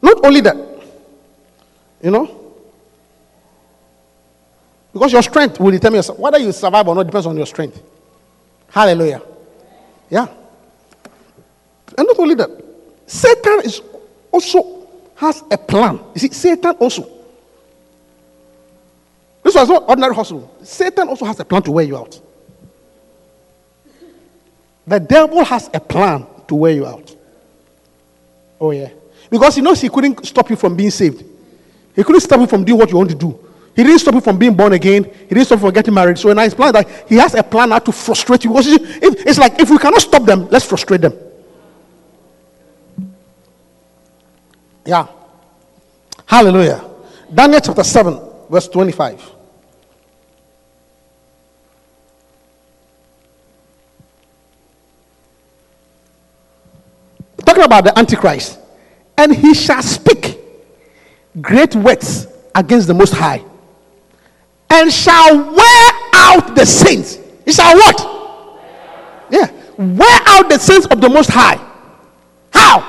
[0.02, 0.56] not only that,
[2.02, 2.56] you know,
[4.94, 6.18] because your strength will determine yourself.
[6.20, 7.84] Whether you survive or not depends on your strength.
[8.70, 9.22] Hallelujah.
[10.10, 10.28] Yeah.
[11.98, 12.52] And not only that,
[13.06, 13.82] Satan is
[14.32, 16.00] also has a plan.
[16.14, 17.17] You see, Satan also.
[19.58, 20.56] Was not ordinary hospital.
[20.62, 22.22] Satan also has a plan to wear you out.
[24.86, 27.16] The devil has a plan to wear you out.
[28.62, 28.90] Oh, yeah.
[29.32, 31.26] Because he knows he couldn't stop you from being saved.
[31.96, 33.40] He couldn't stop you from doing what you want to do.
[33.76, 35.06] He didn't stop you from being born again.
[35.06, 36.20] He didn't stop you from getting married.
[36.20, 38.52] So now his plan that he has a plan now to frustrate you.
[38.52, 41.14] Because it's like if we cannot stop them, let's frustrate them.
[44.86, 45.08] Yeah.
[46.28, 46.88] Hallelujah.
[47.34, 48.20] Daniel chapter 7,
[48.52, 49.37] verse 25.
[57.48, 58.60] Talking about the Antichrist.
[59.18, 60.38] And he shall speak
[61.40, 63.42] great words against the Most High
[64.70, 67.18] and shall wear out the saints.
[67.46, 68.60] He shall what?
[69.30, 69.50] Yeah.
[69.78, 71.58] Wear out the saints of the Most High.
[72.52, 72.84] How?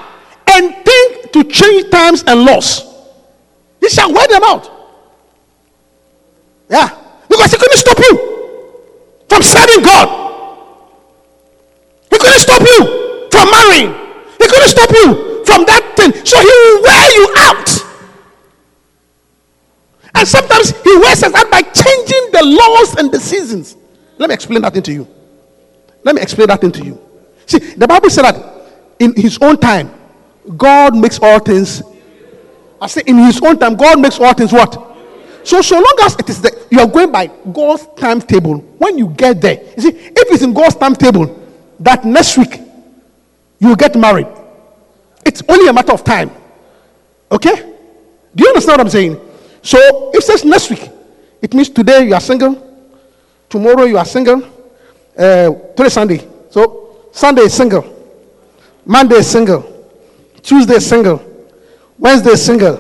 [0.51, 2.83] And think to change times and laws.
[3.81, 4.69] He shall wear them out.
[6.69, 6.89] Yeah.
[7.29, 8.17] Because he couldn't stop you
[9.29, 10.09] from serving God.
[12.11, 14.08] He couldn't stop you from marrying.
[14.49, 16.13] He couldn't stop you from that thing.
[16.25, 17.69] So he will wear you out.
[20.15, 23.77] And sometimes he wears us out by changing the laws and the seasons.
[24.17, 25.07] Let me explain that into you.
[26.03, 26.99] Let me explain that into you.
[27.47, 28.63] See, the Bible said that
[28.99, 29.93] in his own time,
[30.57, 31.83] God makes all things.
[32.81, 34.73] I say, in his own time, God makes all things what?
[35.45, 39.09] So, so long as it is the, you are going by God's timetable, when you
[39.09, 41.39] get there, you see, if it's in God's timetable,
[41.81, 42.61] that next week
[43.59, 44.27] you will get married.
[45.29, 46.31] It's only a matter of time.
[47.31, 47.55] Okay?
[48.35, 49.21] Do you understand what I'm saying?
[49.61, 49.79] So,
[50.15, 50.89] it says next week,
[51.43, 52.55] it means today you are single,
[53.51, 54.43] tomorrow you are single,
[55.19, 56.27] uh, today Sunday.
[56.49, 57.85] So, Sunday is single,
[58.87, 59.63] Monday is single,
[60.43, 61.21] Tuesday is single,
[61.99, 62.77] Wednesday is single,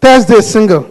[0.00, 0.84] Thursday is single,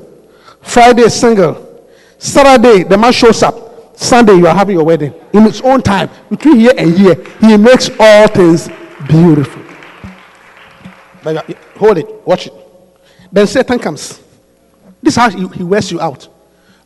[0.62, 5.46] Friday is single, Saturday the man shows up, Sunday you are having your wedding in
[5.46, 6.10] its own time.
[6.30, 8.70] Between here and here, he makes all things
[9.10, 9.59] beautiful.
[11.24, 12.54] But uh, hold it, watch it.
[13.32, 14.20] Then Satan comes.
[15.02, 16.28] This is how he, he wears you out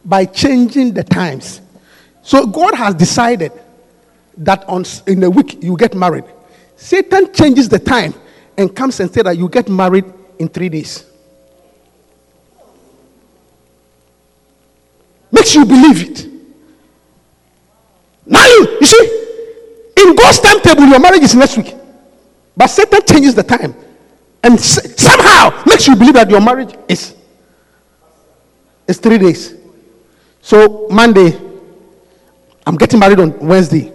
[0.03, 1.61] by changing the times.
[2.21, 3.51] So God has decided
[4.37, 6.25] that on in a week you get married.
[6.75, 8.13] Satan changes the time
[8.57, 10.05] and comes and says that you get married
[10.39, 11.05] in three days.
[15.31, 16.27] Makes you believe it.
[18.25, 19.25] Now you, you see,
[19.97, 21.75] in God's timetable, your marriage is next week.
[22.55, 23.75] But Satan changes the time
[24.43, 27.15] and somehow makes you believe that your marriage is,
[28.87, 29.55] is three days.
[30.41, 31.39] So Monday,
[32.65, 33.91] I'm getting married on Wednesday.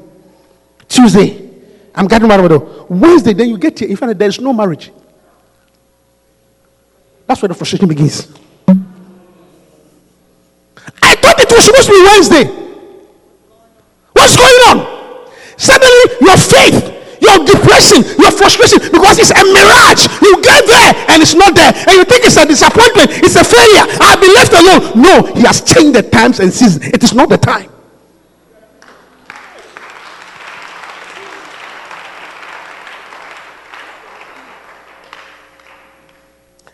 [0.88, 1.50] Tuesday,
[1.94, 3.34] I'm getting married on Wednesday.
[3.34, 4.90] Then you get here, in there is no marriage.
[7.26, 8.28] That's where the frustration begins.
[11.02, 12.44] I thought it was supposed to be Wednesday.
[14.12, 14.78] What's going on?
[15.58, 20.08] Suddenly, your faith, your depression, your frustration, because it's a mirage.
[20.24, 23.44] You get there and it's not there, and you think it's a disappointment, it's a
[23.44, 23.84] failure.
[24.00, 24.80] I'll be left alone.
[24.96, 26.86] No, He has changed the times and seasons.
[26.86, 27.70] It is not the time.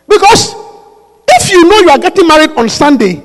[0.07, 0.55] Because
[1.27, 3.21] if you know you are getting married on Sunday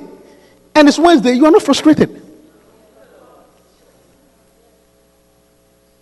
[0.75, 2.09] and it's Wednesday, you are not frustrated.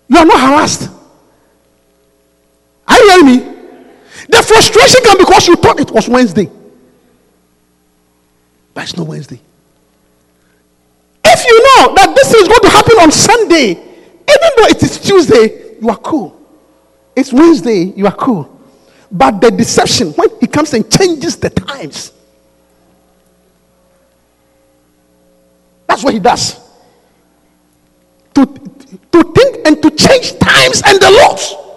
[0.07, 0.89] You are not harassed.
[2.87, 3.55] Are you hearing me?
[4.29, 6.49] The frustration because you thought it was Wednesday.
[8.73, 9.39] But it's not Wednesday.
[11.23, 14.99] If you know that this is going to happen on Sunday, even though it is
[14.99, 16.39] Tuesday, you are cool.
[17.15, 18.59] It's Wednesday, you are cool.
[19.11, 22.13] But the deception, when he comes and changes the times,
[25.87, 26.59] that's what he does.
[28.35, 31.68] To, to think and to change times and the laws.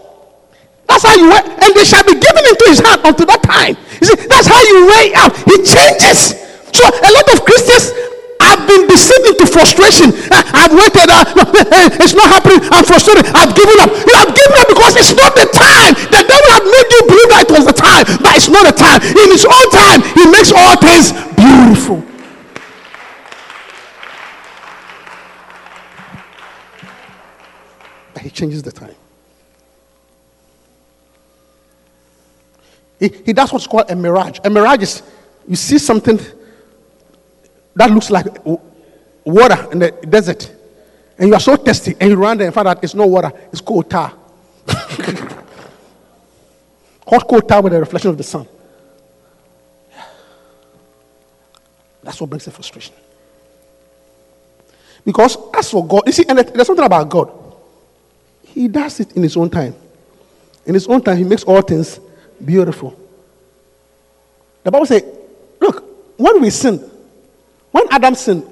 [0.93, 3.81] That's how you weigh, and they shall be given into his hand until that time.
[3.97, 5.33] You see, that's how you weigh out.
[5.49, 6.37] He changes.
[6.69, 7.97] So a lot of Christians
[8.45, 10.13] have been deceived into frustration.
[10.29, 11.09] Uh, I've waited.
[11.09, 11.49] Uh, no,
[11.97, 12.61] it's not happening.
[12.69, 13.25] I'm frustrated.
[13.33, 13.89] I've given up.
[13.89, 15.97] You have given up because it's not the time.
[16.13, 18.77] The devil had made you believe that it was the time, but it's not the
[18.77, 19.01] time.
[19.01, 22.05] In his own time, he makes all things beautiful.
[28.13, 29.02] But he changes the time.
[33.03, 34.39] He, he does what's called a mirage.
[34.45, 35.03] A mirage is
[35.49, 36.21] you see something
[37.75, 38.27] that looks like
[39.25, 40.55] water in the desert,
[41.19, 43.33] and you are so thirsty, and you run there and find out it's not water,
[43.51, 44.13] it's coal tar.
[47.09, 48.47] Hot coal tar with the reflection of the sun.
[52.05, 52.95] That's what brings the frustration.
[55.05, 57.33] Because as for God, you see, and there's something about God.
[58.45, 59.75] He does it in his own time.
[60.65, 61.99] In his own time, he makes all things
[62.45, 62.99] beautiful.
[64.65, 65.05] The Bible says,
[65.61, 65.85] look,
[66.17, 66.79] when we sin,
[67.71, 68.45] when Adam sinned,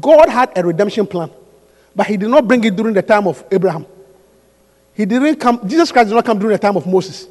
[0.00, 1.30] God had a redemption plan,
[1.94, 3.86] but he did not bring it during the time of Abraham.
[4.94, 7.28] He didn't come, Jesus Christ did not come during the time of Moses.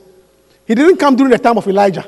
[0.66, 2.08] He didn't come during the time of Elijah.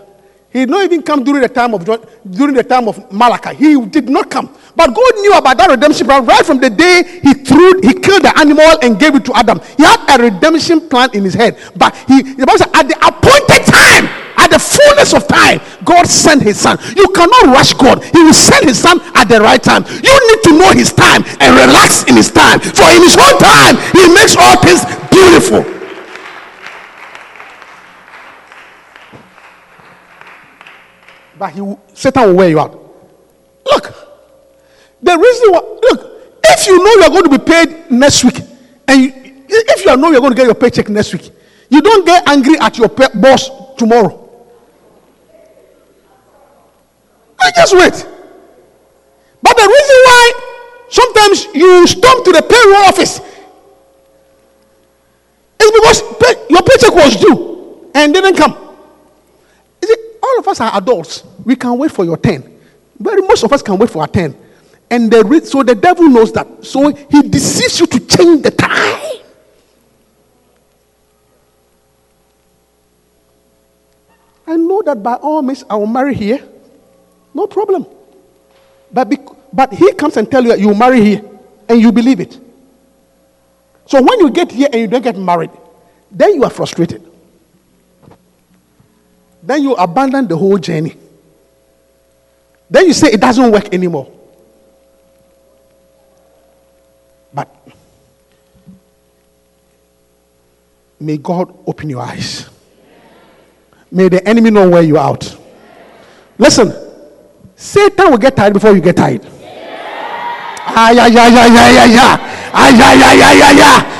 [0.56, 3.56] He did not even come during the time of during the time of Malachi.
[3.56, 4.48] He did not come.
[4.74, 8.24] But God knew about that redemption plan right from the day he threw, he killed
[8.24, 9.60] the animal and gave it to Adam.
[9.76, 11.60] He had a redemption plan in his head.
[11.76, 14.08] But he, the Bible said, at the appointed time,
[14.40, 16.80] at the fullness of time, God sent his son.
[16.96, 18.00] You cannot rush God.
[18.16, 19.84] He will send his son at the right time.
[19.84, 22.64] You need to know his time and relax in his time.
[22.64, 25.75] For in his own time, he makes all things beautiful.
[31.38, 32.74] But he, will- Satan will wear you out.
[33.66, 33.94] Look,
[35.02, 36.12] the reason why, look,
[36.44, 38.40] if you know you are going to be paid next week,
[38.88, 39.12] and you,
[39.48, 41.32] if you know you're going to get your paycheck next week,
[41.70, 44.22] you don't get angry at your pa- boss tomorrow.
[47.44, 48.08] You just wait.
[49.42, 50.32] But the reason why
[50.90, 53.20] sometimes you storm to the payroll office
[55.60, 58.58] is because pay, your paycheck was due and didn't come.
[60.26, 61.24] All of us are adults.
[61.44, 62.60] We can wait for your turn.
[62.98, 64.36] Very most of us can wait for our turn.
[64.90, 66.48] And the re- so the devil knows that.
[66.66, 69.22] So he deceives you to change the time.
[74.48, 76.40] I know that by all means I will marry here.
[77.34, 77.86] No problem.
[78.92, 81.22] But, bec- but he comes and tell you that you will marry here
[81.68, 82.40] and you believe it.
[83.86, 85.52] So when you get here and you don't get married,
[86.12, 87.12] then you are frustrated.
[89.46, 90.98] Then you abandon the whole journey.
[92.68, 94.12] Then you say it doesn't work anymore.
[97.32, 97.48] But
[101.00, 102.50] may God open your eyes.
[103.92, 105.10] May the enemy know where you are.
[105.10, 105.38] out.
[106.40, 106.74] Listen,
[107.56, 109.22] Satan will get tired before you get tired.
[110.68, 112.52] Ah, yeah, yeah, yeah, yeah, yeah, yeah.
[112.52, 113.95] Ah, yeah, yeah, yeah, yeah, yeah.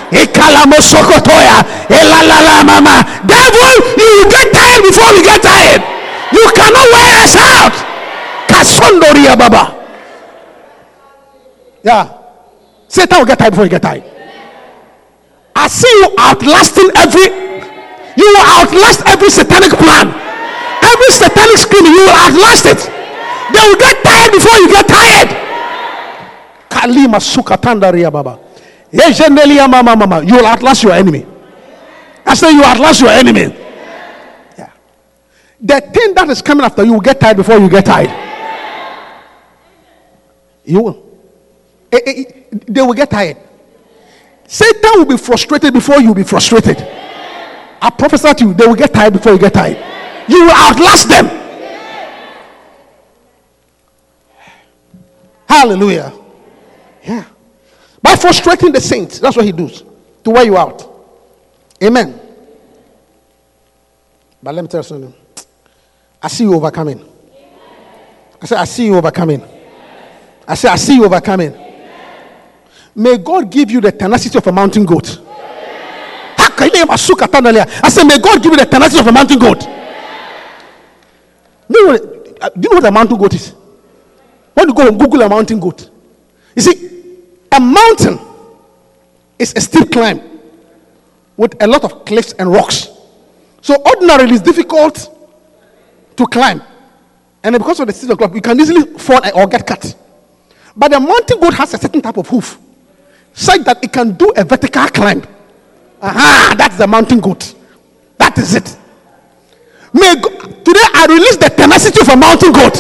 [3.26, 5.82] Devil, you will get tired before we get tired.
[6.32, 7.74] You cannot wear us out.
[8.48, 9.74] Kasondoria baba.
[11.84, 12.12] Yeah.
[12.88, 14.04] Satan will get tired before you get tired.
[15.56, 17.28] I see you outlasting every
[18.16, 20.08] you will outlast every satanic plan.
[20.84, 22.80] Every satanic scheme, you will outlast it.
[23.52, 25.30] They will get tired before you get tired.
[26.70, 28.40] Kalima sukatandaria baba.
[28.98, 31.26] You will outlast your enemy.
[32.26, 33.54] I say you outlast your enemy.
[34.58, 34.72] Yeah.
[35.62, 38.10] The thing that is coming after you will get tired before you get tired.
[40.64, 41.04] You will.
[41.92, 42.24] Eh, eh, eh,
[42.68, 43.38] they will get tired.
[44.48, 46.78] Satan will be frustrated before you will be frustrated.
[47.82, 49.78] I prophesy to you, they will get tired before you get tired.
[50.28, 51.26] You will outlast them.
[55.48, 56.14] Hallelujah.
[57.04, 57.26] Yeah.
[58.06, 59.84] By frustrating the saints, that's what he does
[60.24, 60.88] to wear you out.
[61.84, 62.20] Amen.
[64.44, 65.14] But let me tell you something.
[66.22, 67.04] I see you overcoming.
[68.40, 69.44] I say, I see you overcoming.
[70.48, 71.58] I say, I see you overcoming.
[72.94, 75.20] May God give you the tenacity of a mountain goat.
[76.38, 79.62] I said, May God give you the tenacity of a mountain goat.
[81.72, 83.50] Do you, know, do you know what a mountain goat is?
[84.54, 85.90] When you go and Google a mountain goat,
[86.56, 86.95] you see,
[87.56, 88.20] a mountain
[89.40, 90.22] is a steep climb
[91.38, 92.90] with a lot of cliffs and rocks.
[93.62, 95.10] So, ordinarily, it's difficult
[96.16, 96.62] to climb.
[97.44, 99.96] And because of the steep of you can easily fall or get cut.
[100.76, 102.58] But the mountain goat has a certain type of hoof,
[103.34, 105.24] such that it can do a vertical climb.
[106.02, 107.56] Aha, that's the mountain goat.
[108.18, 108.78] That is it.
[109.94, 112.76] May today I release the tenacity of a mountain goat.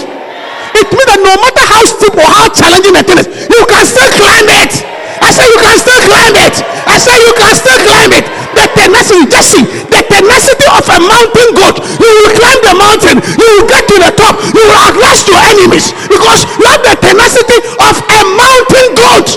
[0.76, 3.84] It means that no matter how steep or how challenging the thing is, you can
[3.88, 4.96] still climb it.
[5.24, 6.56] I say you can still climb it.
[6.86, 8.26] I say you can still climb it.
[8.54, 11.80] The tenacity, just see, the tenacity of a mountain goat.
[11.98, 13.18] You will climb the mountain.
[13.40, 14.36] You will get to the top.
[14.54, 19.28] You will outlast your enemies because you have the tenacity of a mountain goat.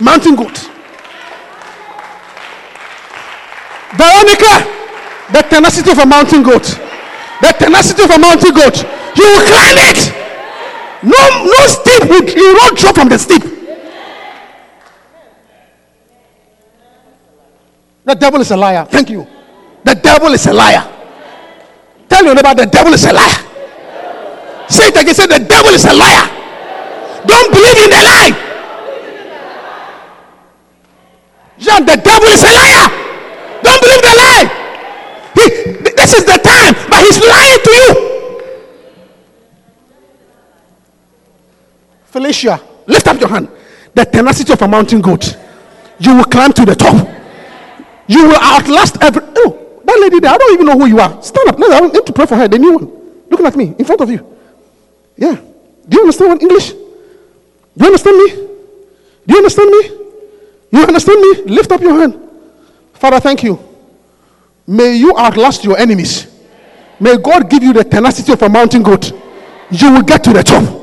[0.00, 0.56] Mountain goat.
[4.00, 4.52] Veronica,
[5.32, 6.64] the tenacity of a mountain goat.
[7.40, 8.99] The tenacity of a mountain goat.
[9.20, 10.00] You will climb it.
[11.04, 12.02] No, no steep.
[12.08, 13.42] You, you won't drop from the steep.
[18.04, 18.86] The devil is a liar.
[18.86, 19.26] Thank you.
[19.84, 20.88] The devil is a liar.
[22.08, 23.38] Tell your neighbor the devil is a liar.
[24.68, 25.14] Say it again.
[25.14, 26.26] Say the devil is a liar.
[27.26, 28.32] Don't believe in the lie.
[31.58, 32.88] John, the devil is a liar.
[33.62, 34.46] Don't believe the lie.
[35.36, 35.44] He,
[35.92, 37.89] this is the time, but he's lying to you.
[42.20, 43.48] Felicia, lift up your hand.
[43.94, 45.38] The tenacity of a mountain goat.
[45.98, 47.08] You will climb to the top.
[48.06, 49.22] You will outlast every.
[49.36, 51.22] Oh, that lady there, I don't even know who you are.
[51.22, 51.58] Stand up.
[51.58, 52.46] No, I need to pray for her.
[52.46, 52.92] The new one.
[53.30, 54.36] Looking at me in front of you.
[55.16, 55.34] Yeah.
[55.88, 56.72] Do you understand what English?
[56.72, 56.76] Do
[57.78, 58.30] you understand me?
[59.26, 59.80] Do you understand me?
[60.72, 61.54] You understand me?
[61.54, 62.20] Lift up your hand.
[62.92, 63.58] Father, thank you.
[64.66, 66.26] May you outlast your enemies.
[67.00, 69.10] May God give you the tenacity of a mountain goat.
[69.70, 70.79] You will get to the top.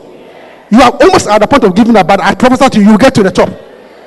[0.69, 2.91] You are almost at the point of giving up, but I prophesy to you, you
[2.91, 3.49] will get to the top.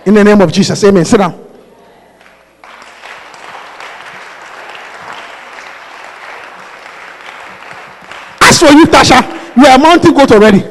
[0.06, 0.82] In the name of Jesus.
[0.84, 1.04] Amen.
[1.04, 1.32] Sit down.
[8.42, 9.22] As for you, Tasha,
[9.56, 10.64] you are a mountain goat already.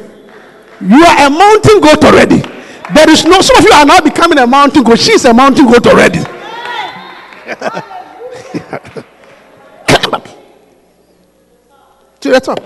[0.82, 2.42] You are a mountain goat already.
[2.94, 5.00] There is no, some of you are now becoming a mountain goat.
[5.00, 6.20] She's a mountain goat already.
[9.88, 10.28] Climb up
[12.20, 12.60] to the top.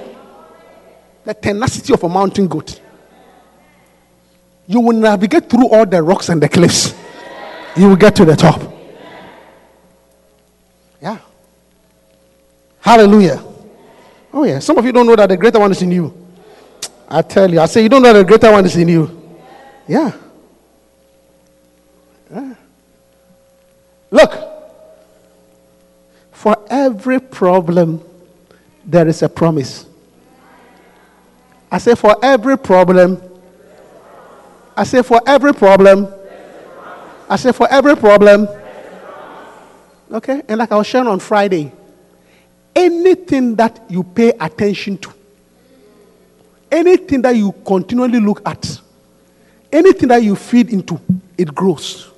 [1.26, 2.82] The tenacity of a mountain goat.
[4.68, 6.96] You will navigate through all the rocks and the cliffs.
[7.76, 8.62] You will get to the top.
[11.02, 11.18] Yeah.
[12.80, 13.44] Hallelujah.
[14.32, 14.60] Oh, yeah.
[14.60, 16.14] Some of you don't know that the greater one is in you.
[17.10, 19.38] I tell you, I say, you don't know that the greater one is in you.
[19.88, 20.12] Yeah.
[22.32, 22.56] yeah.
[24.10, 24.34] Look,
[26.32, 28.02] for every problem,
[28.86, 29.86] there is a promise.
[31.72, 33.22] I say, for every problem,
[34.76, 36.08] I say, for every problem,
[37.30, 38.48] I say, for every problem.
[40.12, 40.42] Okay?
[40.48, 41.72] And like I was sharing on Friday,
[42.76, 45.14] anything that you pay attention to,
[46.72, 48.80] anything that you continually look at,
[49.72, 51.00] anything that you feed into,
[51.38, 52.10] it grows.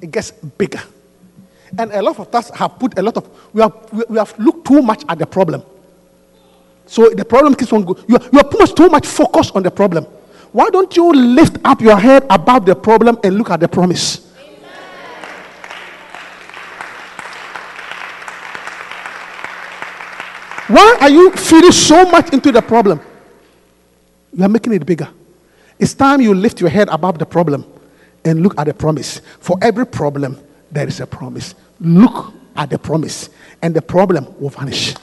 [0.00, 0.80] It gets bigger.
[1.78, 3.74] And a lot of us have put a lot of, we have,
[4.08, 5.62] we- have looked too much at the problem.
[6.86, 8.04] So the problem keeps on going.
[8.06, 10.06] You are, you are too much, too much focused on the problem.
[10.54, 14.20] Why don't you lift up your head above the problem and look at the promise?
[20.68, 23.00] Why are you feeding so much into the problem?
[24.32, 25.08] You are making it bigger.
[25.76, 27.66] It's time you lift your head above the problem
[28.24, 29.22] and look at the promise.
[29.40, 30.38] For every problem,
[30.70, 31.56] there is a promise.
[31.80, 33.28] Look at the promise,
[33.60, 34.94] and the problem will vanish.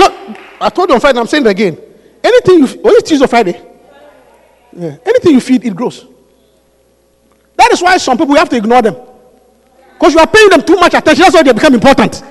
[0.00, 0.12] Look,
[0.60, 1.78] I told you on Friday, I'm saying it again.
[2.24, 3.60] Anything you, what is Tuesday or Friday?
[4.72, 4.96] Yeah.
[5.04, 6.06] Anything you feed, it grows.
[7.56, 8.96] That is why some people, have to ignore them.
[9.92, 11.22] Because you are paying them too much attention.
[11.22, 12.22] That's why they become important.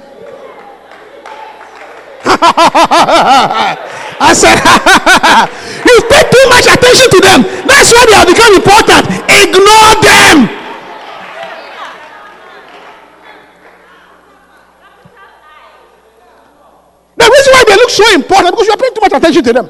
[4.22, 4.58] I said,
[5.86, 7.42] you pay too much attention to them.
[7.70, 9.06] That's why they have become important.
[9.30, 10.60] Ignore them.
[17.20, 17.52] The reason
[17.90, 19.70] so important because you are paying too much attention to them.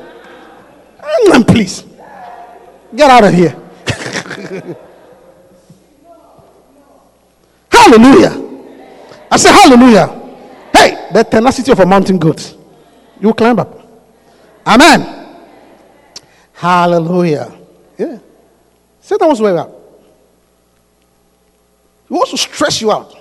[1.28, 1.84] Mm, please,
[2.96, 3.56] get out of here.
[7.72, 8.36] hallelujah.
[9.32, 10.08] I say hallelujah.
[10.74, 12.56] Hey, the tenacity of a mountain goat.
[13.20, 13.80] You climb up.
[14.66, 15.38] Amen.
[16.54, 17.52] Hallelujah.
[17.98, 18.20] Yeah.
[19.02, 19.76] Satan wants to wear out.
[22.08, 23.19] He wants to stress you out.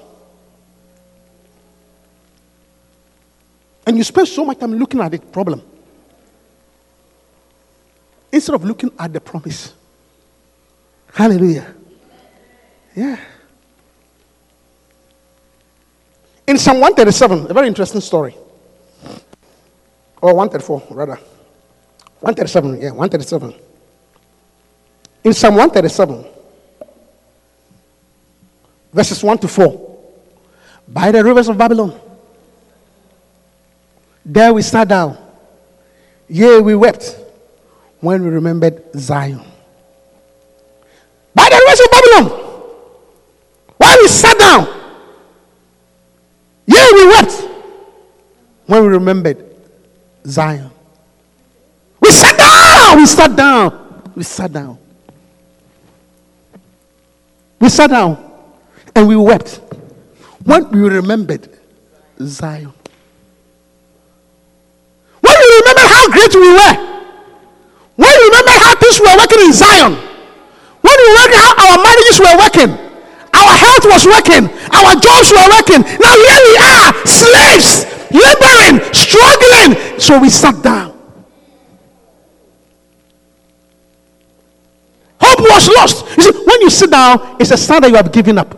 [3.88, 5.62] And you spend so much time looking at the problem
[8.30, 9.72] instead of looking at the promise.
[11.14, 11.74] Hallelujah.
[12.94, 13.18] Yeah.
[16.46, 18.34] In Psalm 137, a very interesting story.
[20.20, 21.16] Or 134, rather.
[22.20, 23.54] 137, yeah, 137.
[25.24, 26.26] In Psalm 137,
[28.92, 29.98] verses 1 to 4,
[30.88, 31.98] by the rivers of Babylon,
[34.28, 35.16] there we sat down.
[36.28, 37.16] Yea, we wept
[38.00, 39.42] when we remembered Zion.
[41.34, 42.48] By the rivers of Babylon,
[43.78, 44.66] while we sat down,
[46.66, 47.32] yea, we wept
[48.66, 49.44] when we remembered
[50.26, 50.70] Zion.
[52.00, 54.78] We sat down, we sat down, we sat down.
[57.60, 58.30] We sat down
[58.94, 59.60] and we wept
[60.44, 61.48] when we remembered
[62.20, 62.72] Zion.
[65.20, 66.74] When we remembered great we were,
[67.96, 69.92] when you remember how things were working in Zion,
[70.80, 72.70] when you remembered how our marriages were working,
[73.34, 75.82] our health was working, our jobs were working.
[75.98, 79.98] Now here we are, slaves, laboring, struggling.
[79.98, 80.94] So we sat down.
[85.20, 86.16] Hope was lost.
[86.16, 88.56] You see, when you sit down, it's a sign that you have given up.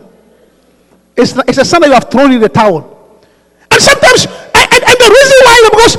[1.17, 3.19] It's, it's a sign that you have thrown in the towel.
[3.69, 5.95] And sometimes, and, and, and the reason why because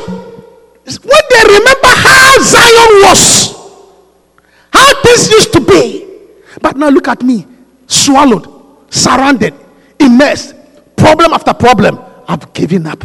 [0.85, 1.22] when
[1.59, 3.53] remember how Zion was,
[4.73, 6.09] how things used to be.
[6.61, 7.47] But now look at me,
[7.87, 8.47] swallowed,
[8.91, 9.55] surrounded,
[9.99, 10.55] immersed,
[10.97, 11.99] problem after problem.
[12.29, 13.05] I've given up.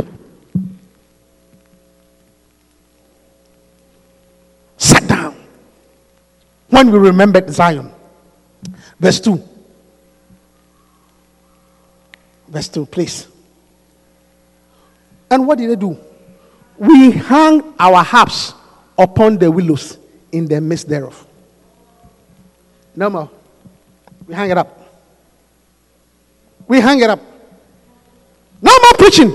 [4.78, 5.36] Sat down.
[6.70, 7.92] When we remembered Zion.
[9.00, 9.44] Verse 2.
[12.48, 13.28] Verse 2, please.
[15.30, 15.98] And what did they do?
[16.78, 18.54] We hung our harps
[18.98, 19.98] upon the willows
[20.32, 21.26] in the midst thereof.
[22.96, 23.30] No more.
[24.28, 24.78] We hang it up.
[26.68, 27.20] We hang it up.
[28.62, 29.30] No more preaching.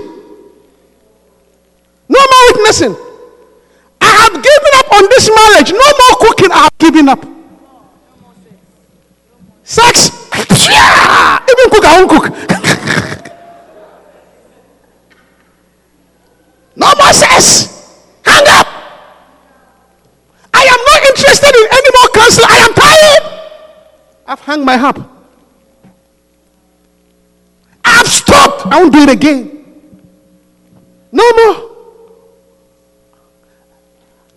[2.09, 2.95] No more witnessing.
[4.01, 5.71] I have given up on this marriage.
[5.71, 6.51] No more cooking.
[6.51, 7.25] I have given up.
[9.63, 10.11] Sex.
[10.69, 11.39] Yeah.
[11.49, 12.25] Even cook, I won't cook.
[16.75, 17.97] no more sex.
[18.25, 18.67] Hang up.
[20.53, 22.45] I am not interested in any more counsel.
[22.47, 23.33] I am tired.
[24.45, 24.99] I've my harp.
[27.83, 28.67] I've stopped.
[28.67, 29.53] I won't do it again.
[31.11, 31.69] No more.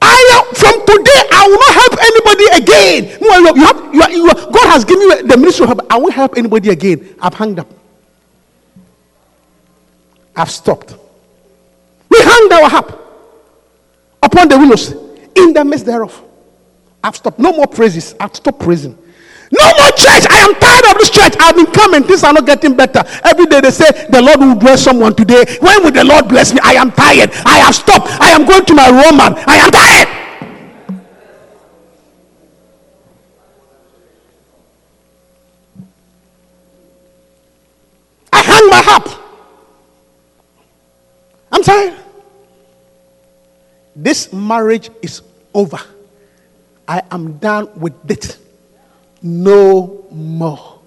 [0.03, 3.19] I from today, I will not help anybody again.
[3.21, 5.93] No, you, have, you are, you are, God has given you the ministry of help.
[5.93, 7.15] I won't help anybody again.
[7.21, 7.69] I've hung up.
[10.35, 10.97] I've stopped.
[12.11, 13.01] We hung our harp
[14.23, 14.93] upon the willows
[15.35, 16.23] in the midst thereof.
[17.03, 17.39] I've stopped.
[17.39, 18.15] No more praises.
[18.21, 18.97] I've stopped praising.
[19.51, 20.27] No more church.
[20.29, 21.35] I am tired of this church.
[21.39, 22.03] I've been coming.
[22.03, 23.03] Things are not getting better.
[23.25, 25.45] Every day they say the Lord will bless someone today.
[25.61, 26.61] When will the Lord bless me?
[26.63, 27.31] I am tired.
[27.45, 28.09] I have stopped.
[28.21, 29.35] I am going to my Roman.
[29.47, 30.09] I am tired.
[38.33, 39.09] I hang my harp.
[41.53, 41.95] I'm tired.
[43.95, 45.23] This marriage is
[45.55, 45.79] over.
[46.87, 48.39] I am done with it.
[49.27, 50.79] No more.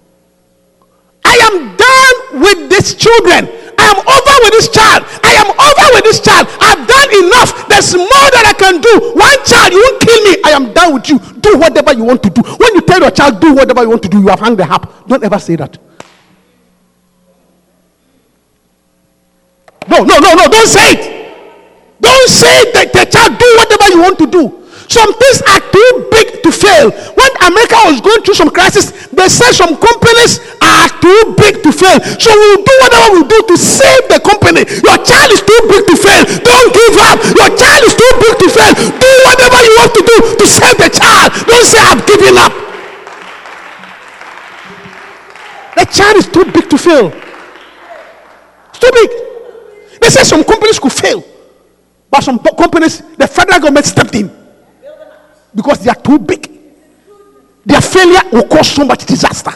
[1.22, 3.44] I am done with these children.
[3.76, 5.04] I am over with this child.
[5.22, 6.48] I am over with this child.
[6.56, 7.68] I've done enough.
[7.68, 9.12] There's more that I can do.
[9.12, 10.40] One child, you won't kill me.
[10.42, 11.18] I am done with you.
[11.18, 12.40] Do whatever you want to do.
[12.40, 14.64] When you tell your child, do whatever you want to do, you have hung the
[14.64, 15.06] harp.
[15.06, 15.76] Don't ever say that.
[19.86, 20.48] No, no, no, no.
[20.48, 21.02] Don't say it.
[22.00, 24.59] Don't say that the child do whatever you want to do.
[24.90, 26.90] Some things are too big to fail.
[26.90, 31.70] When America was going through some crisis, they said some companies are too big to
[31.70, 32.02] fail.
[32.18, 34.66] So we'll do whatever we do to save the company.
[34.66, 36.26] Your child is too big to fail.
[36.42, 37.22] Don't give up.
[37.22, 38.74] Your child is too big to fail.
[38.98, 41.38] Do whatever you want to do to save the child.
[41.46, 42.52] Don't say I'm giving up.
[45.78, 47.14] The child is too big to fail.
[48.74, 49.10] It's too big.
[50.02, 51.22] They say some companies could fail,
[52.10, 54.39] but some companies, the federal government stepped in
[55.54, 56.50] because they are too big.
[57.64, 59.52] Their failure will cause so much disaster.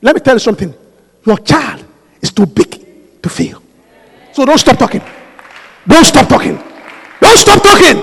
[0.00, 0.74] Let me tell you something.
[1.24, 1.84] Your child
[2.20, 3.62] is too big to fail.
[4.32, 5.02] So don't stop talking.
[5.86, 6.56] Don't stop talking.
[7.20, 7.96] Don't stop talking.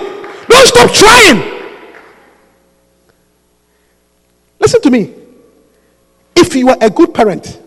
[0.48, 1.60] Don't stop trying.
[4.60, 5.14] Listen to me.
[6.36, 7.60] If you are a good parent,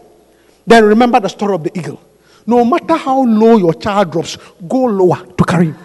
[0.67, 2.01] then remember the story of the eagle.
[2.47, 4.37] No matter how low your child drops,
[4.69, 5.79] go lower to carry him.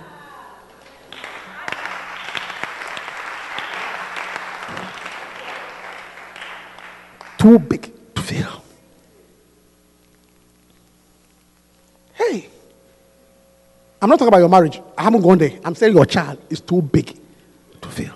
[7.38, 8.64] Too big to fail.
[12.14, 12.50] Hey,
[14.02, 14.82] I'm not talking about your marriage.
[14.98, 15.52] I haven't gone there.
[15.64, 17.18] I'm saying your child is too big
[17.82, 18.14] to fail.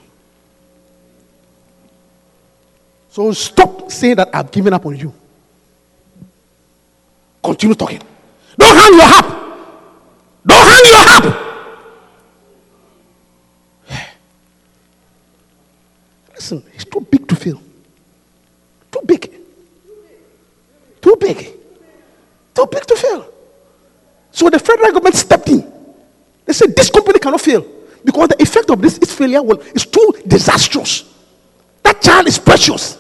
[3.10, 5.14] So stop saying that I've given up on you.
[7.44, 8.02] Continue talking.
[8.58, 9.26] Don't hang your harp.
[10.46, 11.48] Don't hang your harp.
[16.34, 17.62] Listen, it's too big to fail.
[18.92, 19.32] Too big.
[21.02, 21.38] Too big.
[22.54, 23.32] Too big to fail.
[24.32, 25.72] So the federal government stepped in.
[26.46, 27.66] They said this company cannot fail
[28.04, 31.06] because the effect of this its failure will, is too disastrous.
[31.84, 32.98] That child is precious.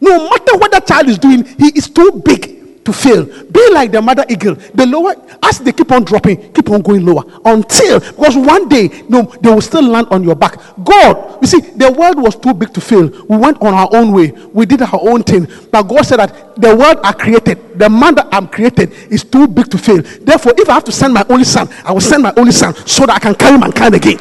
[0.00, 2.49] No matter what that child is doing, he is too big
[2.84, 3.24] to fail.
[3.24, 4.54] Be like the mother eagle.
[4.54, 8.88] The lower, as they keep on dropping, keep on going lower until because one day
[9.08, 10.56] no, they will still land on your back.
[10.82, 13.08] God, you see, the world was too big to fail.
[13.28, 14.30] We went on our own way.
[14.52, 15.46] We did our own thing.
[15.70, 19.46] But God said that the world I created, the man that I'm created, is too
[19.46, 20.02] big to fail.
[20.02, 22.74] Therefore, if I have to send my only son, I will send my only son
[22.86, 24.18] so that I can carry mankind again.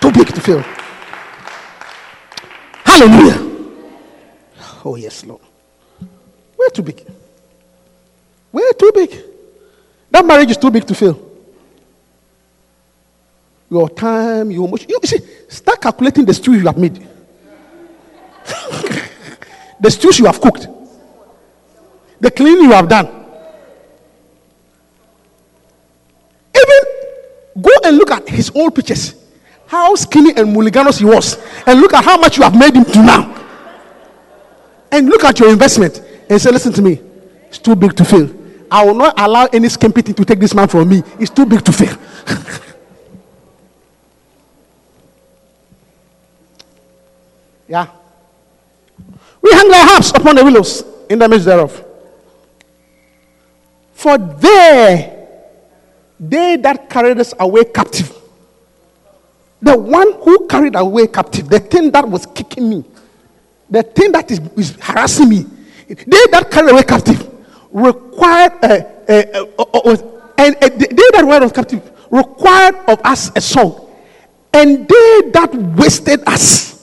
[0.00, 0.75] Too big to fail.
[2.96, 3.38] Hallelujah.
[4.82, 5.42] Oh, yes, Lord.
[6.58, 7.04] We're too big.
[8.50, 9.22] We're too big.
[10.10, 11.20] That marriage is too big to fail.
[13.68, 14.88] Your time, your emotion.
[14.88, 16.96] You see, start calculating the stew you have made,
[19.80, 20.66] the stews you have cooked,
[22.18, 23.08] the cleaning you have done.
[26.56, 29.25] Even go and look at his old pictures
[29.66, 31.36] how skinny and mulliganous he was,
[31.66, 33.32] and look at how much you have made him to now.
[34.92, 36.00] And look at your investment
[36.30, 37.00] and say, Listen to me,
[37.48, 38.30] it's too big to fail.
[38.70, 41.02] I will not allow any skimpy thing to take this man from me.
[41.18, 41.96] It's too big to fail.
[47.68, 47.88] yeah.
[49.40, 51.84] We hang our harps upon the willows in the midst thereof.
[53.94, 55.28] For there,
[56.18, 58.12] they that carried us away captive
[59.62, 62.84] the one who carried away captive, the thing that was kicking me,
[63.70, 65.46] the thing that is, is harassing me,
[65.88, 67.32] they that carried away captive
[67.70, 69.96] required, uh, uh, uh, uh,
[70.38, 73.88] and they that were captive required of us a song,
[74.52, 76.74] and they that wasted us.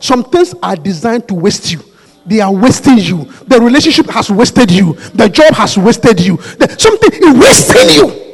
[0.00, 1.80] Some things are designed to waste you.
[2.24, 3.24] They are wasting you.
[3.46, 4.94] The relationship has wasted you.
[5.14, 6.36] The job has wasted you.
[6.36, 8.27] The, something is wasting you.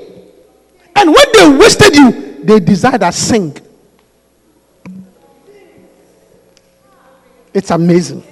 [0.97, 3.57] And when they wasted you, they desired that sing.
[7.53, 8.23] It's amazing.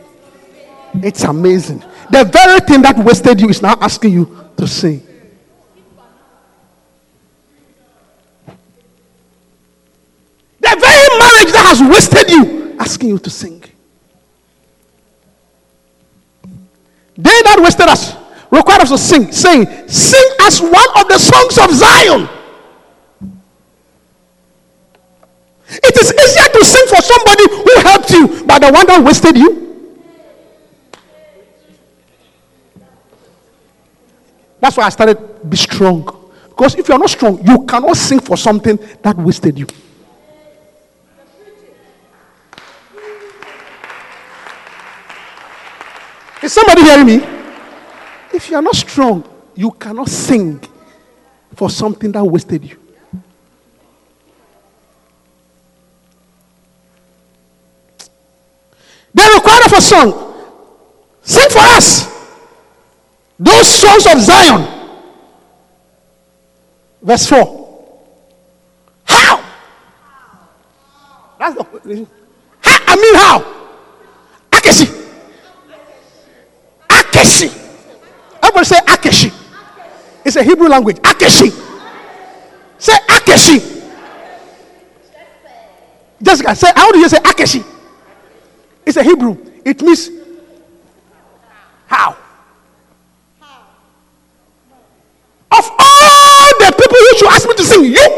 [0.94, 1.82] It's amazing.
[2.10, 5.06] The very thing that wasted you is now asking you to sing.
[10.60, 13.62] The very marriage that has wasted you, asking you to sing.
[17.16, 18.16] They that wasted us
[18.52, 22.28] required us to sing, saying, Sing as one of the songs of Zion.
[25.74, 29.36] It is easier to sing for somebody who helped you, but the one that wasted
[29.36, 29.62] you.
[34.60, 36.04] That's why I started be strong.
[36.48, 39.66] Because if you're not strong, you cannot sing for something that wasted you.
[46.42, 47.26] Is somebody hearing me?
[48.34, 50.60] If you are not strong, you cannot sing
[51.54, 52.81] for something that wasted you.
[59.42, 60.34] Required of a song.
[61.22, 62.06] Sing for us.
[63.40, 64.68] Those sons of Zion.
[67.02, 67.90] Verse 4.
[69.04, 69.44] How?
[71.40, 72.06] That's the.
[72.60, 72.78] How?
[72.86, 73.40] I mean, how?
[74.52, 74.86] Akeshi.
[76.88, 77.48] Akeshi.
[78.44, 79.32] Everybody say Akeshi.
[80.24, 80.98] It's a Hebrew language.
[80.98, 81.50] Akeshi.
[82.78, 83.82] Say Akeshi.
[86.22, 87.71] Jessica, say, how do you say Akeshi?
[88.84, 89.36] It's a Hebrew.
[89.64, 90.10] It means
[91.86, 92.16] how?
[95.52, 98.08] Of all the people who should ask me to sing, you.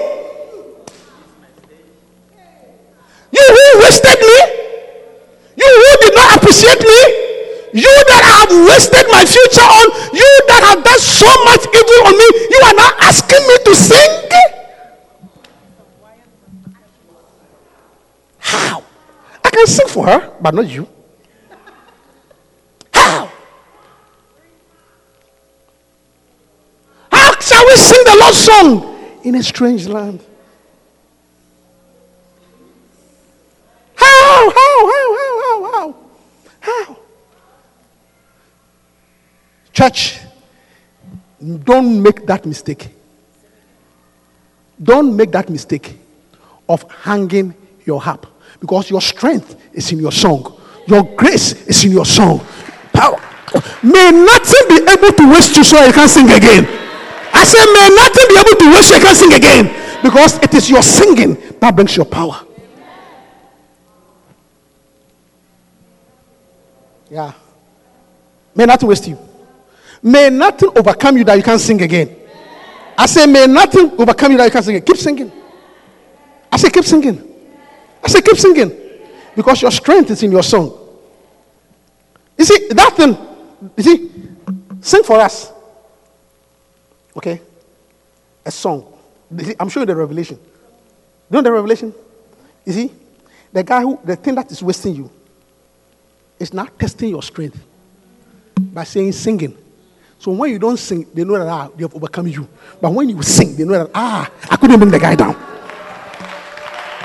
[3.32, 4.38] You who wasted me.
[5.56, 7.00] You who did not appreciate me.
[7.74, 9.86] You that I have wasted my future on.
[10.14, 12.28] You that have done so much evil on me.
[12.46, 14.10] You are now asking me to sing.
[18.38, 18.84] How?
[19.42, 20.88] I can sing for her, but not you.
[22.92, 23.30] How?
[27.12, 30.24] How shall we sing the Lord's song in a strange land?
[33.94, 34.50] How?
[34.50, 34.86] How?
[34.92, 35.06] How?
[35.18, 35.40] How?
[35.42, 35.70] How?
[35.72, 35.96] How?
[36.60, 36.96] How?
[39.72, 40.18] Church,
[41.64, 42.88] don't make that mistake.
[44.82, 45.98] Don't make that mistake
[46.68, 48.33] of hanging your harp
[48.64, 52.40] because your strength is in your song, your grace is in your song.
[52.94, 53.20] Power.
[53.82, 56.64] May nothing be able to waste you so you can't sing again.
[57.34, 60.38] I say, may nothing be able to waste you, so you can't sing again because
[60.38, 62.40] it is your singing that brings your power.
[67.10, 67.34] Yeah.
[68.54, 69.18] May nothing waste you.
[70.02, 72.16] May nothing overcome you that you can't sing again.
[72.96, 74.86] I say, may nothing overcome you that you can't sing again.
[74.86, 75.32] Keep singing.
[76.50, 77.33] I say, keep singing.
[78.04, 78.70] I say, keep singing.
[79.34, 80.78] Because your strength is in your song.
[82.36, 83.16] You see, that thing,
[83.76, 84.10] you see,
[84.80, 85.52] sing for us.
[87.16, 87.40] Okay?
[88.44, 88.92] A song.
[89.38, 90.38] See, I'm showing the revelation.
[91.30, 91.94] You know the revelation?
[92.64, 92.92] You see,
[93.52, 95.10] the guy who, the thing that is wasting you
[96.38, 97.58] is not testing your strength
[98.56, 99.56] by saying singing.
[100.18, 102.48] So when you don't sing, they know that ah, they have overcome you.
[102.80, 105.53] But when you sing, they know that ah, I couldn't bring the guy down.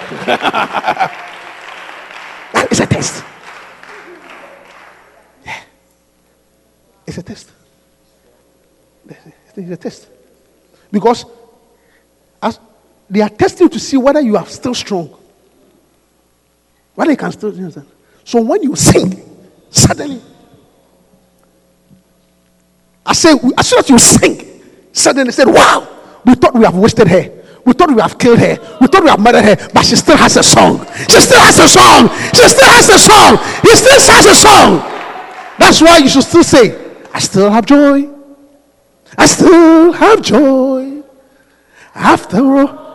[2.72, 3.24] is a test.
[5.46, 5.62] Yeah.
[7.08, 7.52] It's a test.
[9.56, 10.08] It's a test.
[10.92, 11.26] Because
[12.42, 12.60] as
[13.10, 15.16] they are testing to see whether you are still strong.
[16.96, 17.88] Whether you can still you understand?
[18.24, 19.22] So when you sing,
[19.70, 20.22] suddenly
[23.10, 25.88] I say, as soon as you sing, suddenly they said, Wow,
[26.24, 27.39] we thought we have wasted her.
[27.70, 28.58] We thought we have killed her.
[28.82, 30.84] We thought we have murdered her, but she still has a song.
[31.08, 32.10] She still has a song.
[32.34, 33.38] She still has a song.
[33.62, 34.80] He still has a song.
[35.60, 36.74] That's why you should still say,
[37.14, 38.10] I still have joy.
[39.16, 41.04] I still have joy.
[41.94, 42.90] After all.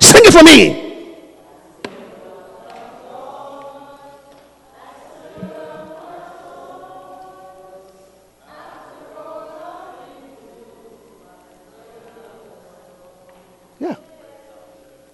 [0.00, 0.81] Sing it for me.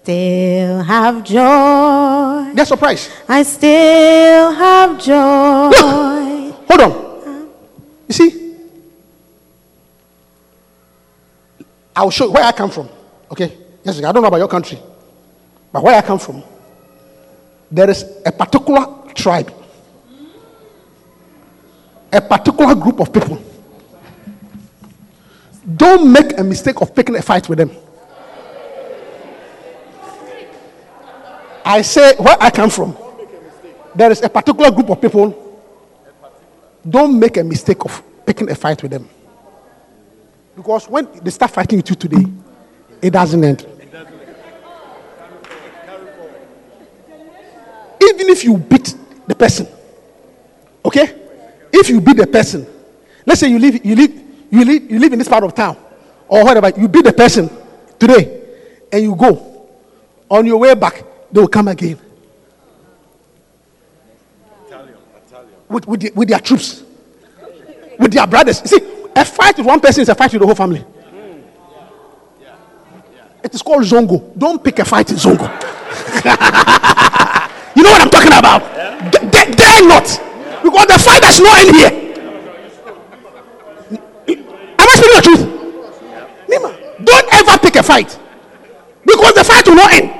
[0.09, 2.51] Still have joy.
[2.55, 3.11] They're surprised.
[3.27, 5.69] I still have joy.
[6.67, 7.49] Hold on.
[8.07, 8.55] You see?
[11.95, 12.89] I'll show you where I come from.
[13.31, 13.55] Okay?
[13.83, 14.79] Yes, I don't know about your country.
[15.71, 16.41] But where I come from,
[17.69, 19.53] there is a particular tribe,
[22.11, 23.39] a particular group of people.
[25.77, 27.69] Don't make a mistake of picking a fight with them.
[31.69, 32.97] I say where I come from,
[33.93, 35.61] there is a particular group of people.
[36.89, 39.07] Don't make a mistake of picking a fight with them.
[40.55, 42.25] Because when they start fighting with you today,
[42.99, 43.67] it doesn't end.
[48.01, 48.95] Even if you beat
[49.27, 49.67] the person,
[50.83, 51.21] okay?
[51.71, 52.65] If you beat the person,
[53.27, 55.77] let's say you live, you live, you live, you live in this part of town,
[56.27, 57.47] or whatever, you beat the person
[57.99, 58.41] today,
[58.91, 59.67] and you go.
[60.31, 61.99] On your way back, they will come again.
[65.69, 66.81] With, with, the- with their troops,
[67.99, 68.61] with their brothers.
[68.61, 70.83] You see, a fight with one person is a fight with the whole family.
[73.43, 74.35] It is called Zongo.
[74.37, 75.43] Don't pick a fight in Zongo.
[77.75, 78.61] you know what I'm talking about?
[79.11, 80.19] D- d- dare not.
[80.63, 81.91] Because the fight does not end here.
[84.77, 85.43] Am I speaking the truth?
[86.49, 88.19] Nima, don't ever pick a fight.
[89.05, 90.11] Because the fight will not end.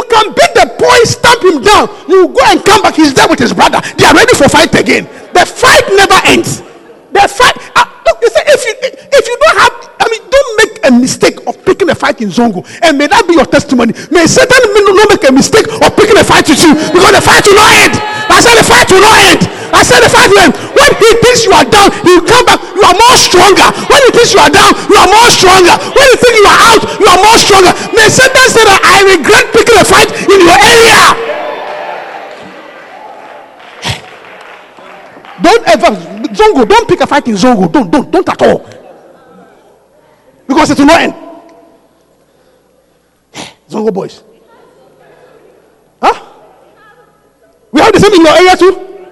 [0.00, 1.88] You can beat the boy, stamp him down.
[2.08, 2.94] You go and come back.
[2.94, 3.80] He's there with his brother.
[3.98, 5.04] They are ready for fight again.
[5.34, 6.62] The fight never ends.
[7.10, 7.56] The fight.
[7.74, 8.74] Uh, look, you say if you
[9.10, 12.30] if you don't have, I mean, don't make a mistake of picking a fight in
[12.30, 13.92] Zongo, and may that be your testimony.
[14.14, 17.42] May Satan not make a mistake of picking a fight with you, because the fight
[17.46, 17.94] will not end.
[18.30, 19.42] I said the fight will not end.
[19.74, 20.54] I said the fight will end.
[20.54, 22.62] When he thinks you are down, he will come back.
[22.62, 23.66] You are more stronger.
[23.90, 25.74] When he thinks you are down, you are more stronger.
[25.74, 27.72] When you think you are out, you are more stronger.
[27.90, 31.39] May Satan say that I regret picking a fight in your area.
[35.42, 37.70] Don't ever Zongo, don't pick a fight in Zongo.
[37.70, 38.68] Don't, don't, don't at all.
[40.46, 41.14] Because it will not end.
[43.68, 44.22] Zongo boys.
[46.00, 46.32] Huh?
[47.72, 49.08] We have the same in your area too.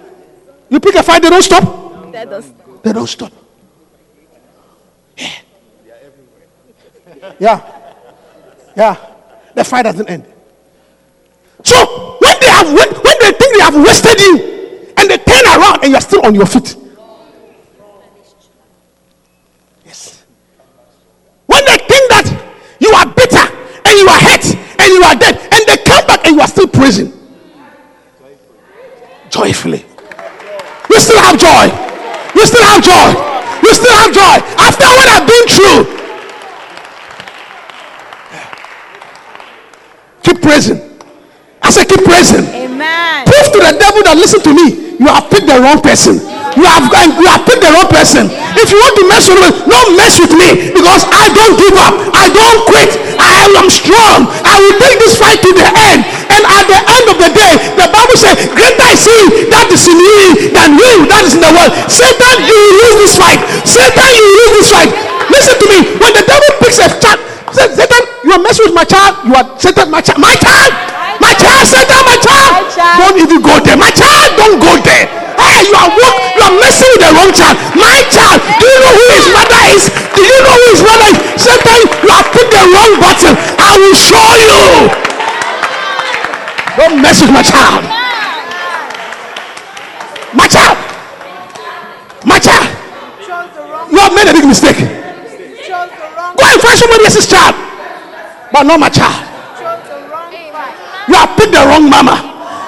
[0.70, 2.12] You pick a fight, they don't stop.
[2.82, 3.32] They don't stop.
[7.40, 7.60] Yeah.
[8.76, 8.96] Yeah.
[9.54, 10.24] The fight doesn't end.
[11.64, 14.57] So when they have when, when they think they have wasted you
[15.08, 16.76] they turn around and you're still on your feet.
[19.84, 20.24] Yes.
[21.46, 22.26] When they think that
[22.80, 23.46] you are bitter
[23.84, 24.44] and you are hurt
[24.78, 27.12] and you are dead and they come back and you are still praising.
[29.30, 29.84] Joyfully.
[30.90, 31.68] You still have joy.
[32.34, 33.08] You still have joy.
[33.62, 34.36] You still have joy.
[34.56, 35.98] After what I've been through.
[40.22, 40.80] Keep praising.
[41.62, 42.44] I said, keep praising.
[42.54, 43.26] Amen.
[43.98, 46.22] To that listen to me, you have picked the wrong person.
[46.54, 46.86] You have
[47.18, 48.30] you have picked the wrong person.
[48.54, 51.74] If you want to mess with me, don't mess with me because I don't give
[51.74, 51.98] up.
[52.14, 52.94] I don't quit.
[53.18, 54.30] I am strong.
[54.46, 56.06] I will take this fight to the end.
[56.30, 59.82] And at the end of the day, the Bible says, Greater is he that is
[59.90, 61.74] in me than you that is in the world.
[61.90, 63.42] Satan, you will lose this fight.
[63.66, 64.90] Satan, you will lose this fight.
[65.26, 65.78] Listen to me.
[65.98, 67.18] When the devil picks a child,
[67.50, 69.26] Satan, you are messing with my child.
[69.26, 70.22] You are Satan, my child.
[70.22, 70.98] My child.
[71.38, 72.50] My child, Satan, my child.
[72.50, 72.98] My child.
[72.98, 73.78] Don't even go there.
[73.78, 75.06] My child, don't go there.
[75.38, 77.54] Hey, you are walk, you are messing with the wrong child.
[77.78, 79.82] My child, do you know who his mother is?
[80.18, 81.18] Do you know who his mother is?
[81.38, 83.34] Satan, you have put the wrong button.
[83.54, 84.66] I will show you.
[86.74, 87.86] Don't mess with my child.
[90.34, 90.74] My child.
[92.26, 92.66] My child.
[93.94, 94.78] You have made a big mistake.
[94.78, 97.54] Go and find somebody else's child,
[98.50, 99.37] but not my child.
[101.08, 102.20] You have picked the wrong mama.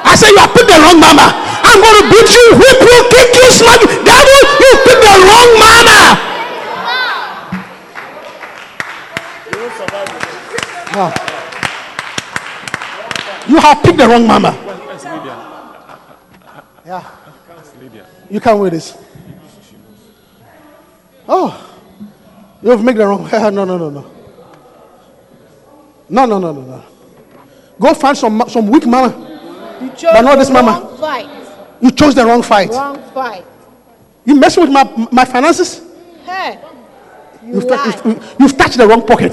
[0.03, 1.29] I say you have picked the wrong mama.
[1.62, 4.01] I'm going to beat you, whip you, kick you, smack you.
[4.01, 6.31] Devil, you picked the wrong mama.
[13.49, 14.57] You have picked the wrong mama.
[16.85, 17.05] Yeah.
[18.31, 18.97] You can't wear this.
[21.29, 21.55] Oh,
[22.62, 23.29] you've made the wrong.
[23.33, 24.11] no, no, no, no.
[26.09, 26.90] No, no, no, no, no.
[27.81, 29.09] Go find some some weak mama.
[29.81, 30.97] You chose But not this mama.
[31.01, 31.27] Fight.
[31.81, 32.69] You chose the wrong fight.
[32.69, 33.44] Wrong fight.
[34.27, 35.81] You messing with my my finances.
[36.27, 36.61] Hey.
[37.43, 39.32] You You've, tou- you've, you've touched the wrong pocket.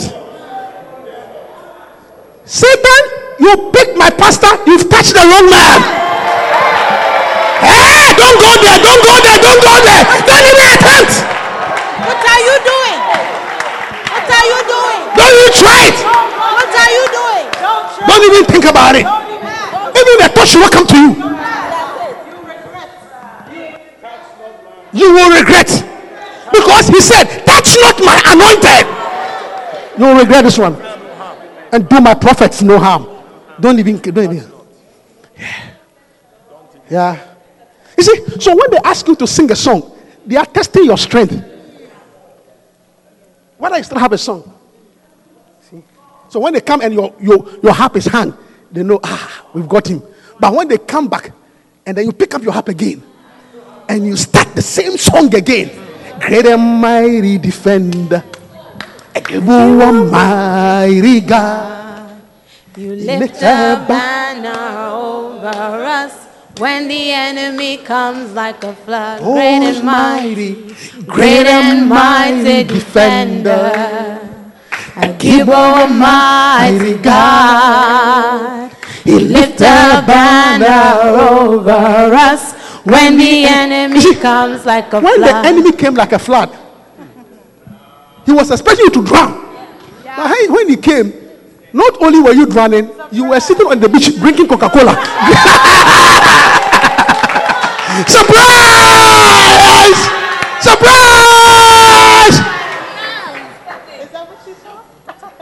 [2.46, 3.02] Satan,
[3.44, 4.48] you picked my pastor.
[4.66, 5.80] You've touched the wrong man.
[7.68, 8.80] Hey, don't go there.
[8.80, 9.40] Don't go there.
[9.44, 10.04] Don't go there.
[10.24, 11.14] Don't even attempt.
[12.08, 13.00] What are you doing?
[14.08, 15.02] What are you doing?
[15.20, 15.98] Don't even try it.
[16.00, 17.27] What are you doing?
[18.08, 19.06] Don't even think about it.
[19.06, 21.28] Even the should not come to you.
[24.94, 25.68] You will regret.
[26.52, 28.88] Because he said, Touch not my anointed.
[30.00, 30.76] You will regret this one.
[31.72, 33.08] And do my prophets no harm.
[33.60, 34.52] Don't even, don't even.
[36.90, 37.36] Yeah.
[37.98, 40.98] You see, so when they ask you to sing a song, they are testing your
[40.98, 41.44] strength.
[43.58, 44.57] Whether you still have a song.
[46.30, 48.38] So when they come and your, your, your harp is hung,
[48.72, 50.02] they know, ah, we've got him.
[50.40, 51.32] But when they come back
[51.86, 53.02] and then you pick up your harp again
[53.90, 55.72] and you start the same song again,
[56.20, 58.24] great and mighty defender,
[59.16, 62.22] able mighty God.
[62.76, 66.28] You lift a a banner over us
[66.60, 69.22] when the enemy comes like a flood.
[69.24, 74.37] Oh, Great and mighty, mighty, great and mighty defender.
[75.00, 78.72] I give Almighty God.
[79.04, 81.00] He lift a banner
[81.30, 81.70] over
[82.16, 82.54] us
[82.84, 85.04] when the enemy comes like a flood.
[85.04, 86.50] When the enemy came like a flood,
[88.26, 89.46] he was expecting you to drown.
[90.04, 91.14] But hey, when he came,
[91.74, 94.96] not only were you drowning, you were sitting on the beach drinking Coca Cola.
[98.08, 100.02] Surprise!
[100.60, 102.57] Surprise!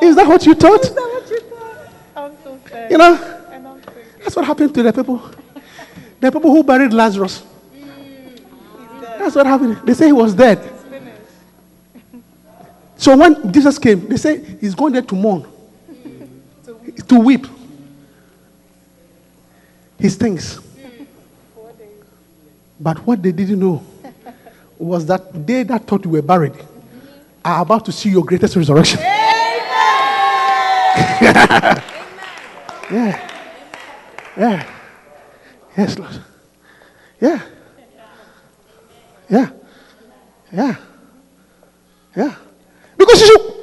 [0.06, 0.84] Is that what you thought?
[0.84, 1.90] You thought?
[2.15, 2.91] I'm so sad.
[2.91, 3.15] You know,
[4.22, 5.22] that's what happened to the people.
[6.19, 7.44] The people who buried Lazarus.
[9.19, 9.77] That's what happened.
[9.86, 10.72] They say he was dead.
[12.98, 15.45] So when Jesus came, they say he's going there to mourn,
[17.07, 17.45] to weep.
[19.99, 20.60] He stinks.
[22.80, 23.84] But what they didn't know
[24.77, 26.53] was that they that thought you were buried
[27.44, 28.99] are about to see your greatest resurrection.
[28.99, 29.15] yeah.
[32.91, 33.30] Yeah.
[34.38, 34.67] Yeah.
[35.77, 36.22] Yes, Lord.
[37.19, 37.41] Yeah.
[39.30, 39.49] Yeah.
[40.51, 40.76] Yeah.
[42.15, 42.35] Yeah.
[42.97, 43.53] Because you should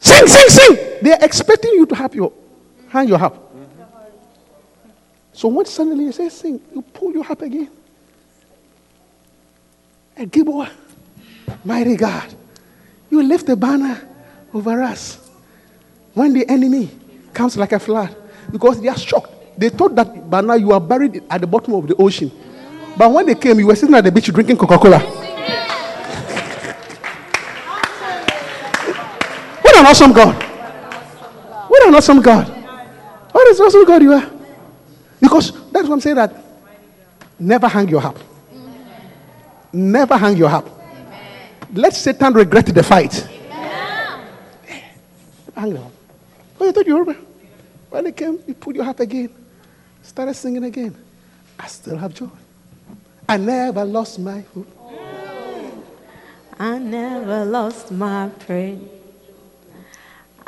[0.00, 0.76] sing, sing, sing.
[1.02, 2.32] They're expecting you to have your
[2.88, 3.44] hand your harp.
[5.32, 7.70] So when suddenly you say sing, you pull your harp again.
[10.16, 10.68] El Gibbor,
[11.64, 12.34] mighty God,
[13.08, 14.08] you lift a banner
[14.52, 15.27] over us
[16.18, 16.90] when the enemy
[17.32, 18.14] comes like a flood
[18.50, 19.30] because they are shocked.
[19.56, 22.32] They thought that by now you are buried at the bottom of the ocean.
[22.96, 24.98] But when they came, you were sitting at the beach drinking Coca Cola.
[29.62, 30.42] What an awesome God!
[31.70, 32.48] What an awesome God!
[33.30, 34.30] What an awesome God you are!
[35.20, 36.34] Because that's what I'm saying that
[37.38, 38.18] never hang your harp.
[39.72, 40.68] Never hang your harp.
[41.72, 43.28] Let Satan regret the fight.
[45.54, 45.97] Hang on.
[46.60, 47.16] Oh, you thought you were.
[47.90, 49.30] When it came, you put your harp again.
[50.02, 50.96] Started singing again.
[51.58, 52.28] I still have joy.
[53.28, 54.66] I never lost my hope.
[56.58, 58.80] I never lost my praise.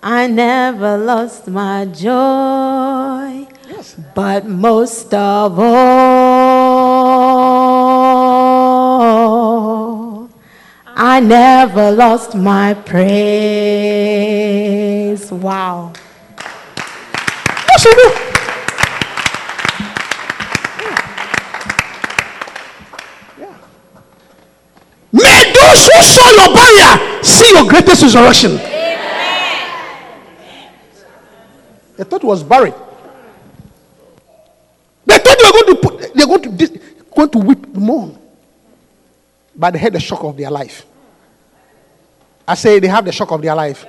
[0.03, 3.47] I never lost my joy.
[3.69, 3.95] Yes.
[4.15, 5.71] But most of all,
[11.21, 13.21] I never lost my praise.
[15.31, 15.93] Wow.
[17.69, 18.11] Yes, you do.
[23.39, 23.55] Yeah.
[25.13, 28.53] May those who saw your barrier see your greatest resurrection.
[31.99, 32.73] They thought it was buried.
[35.05, 36.49] They thought they were going to put, they're going to
[37.15, 38.19] going to weep mourn.
[39.55, 40.87] But they had the shock of their life.
[42.51, 43.87] I say they have the shock of their life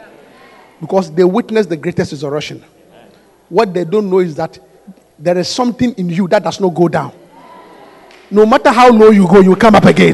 [0.79, 2.63] because they witness the greatest resurrection.
[3.49, 4.59] What they don't know is that
[5.17, 7.11] there is something in you that does not go down.
[8.29, 10.13] No matter how low you go, you come up again.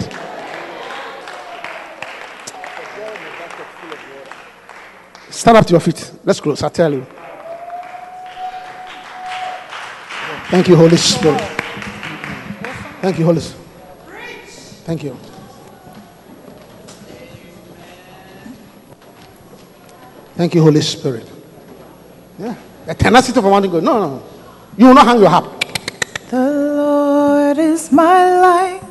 [5.29, 6.09] Stand up to your feet.
[6.23, 6.63] Let's close.
[6.63, 7.05] I tell you.
[10.49, 11.41] Thank you, Holy Spirit.
[13.01, 13.67] Thank you, Holy Spirit.
[14.85, 15.26] Thank you.
[20.37, 21.27] Thank you, Holy Spirit.
[22.37, 22.53] Yeah.
[22.85, 23.83] The tenacity of a mountain God.
[23.83, 24.23] No, no.
[24.77, 25.65] You will not hang your harp.
[26.29, 26.37] The
[26.77, 28.83] Lord is my light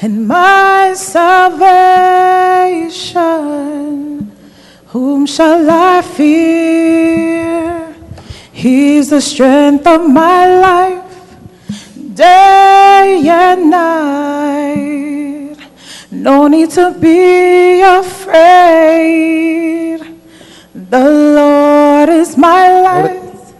[0.00, 1.90] and my salvation.
[4.86, 7.92] Whom shall I fear?
[8.52, 11.36] He's the strength of my life,
[12.14, 15.56] day and night.
[16.12, 19.50] No need to be afraid.
[20.90, 23.54] The Lord is my light.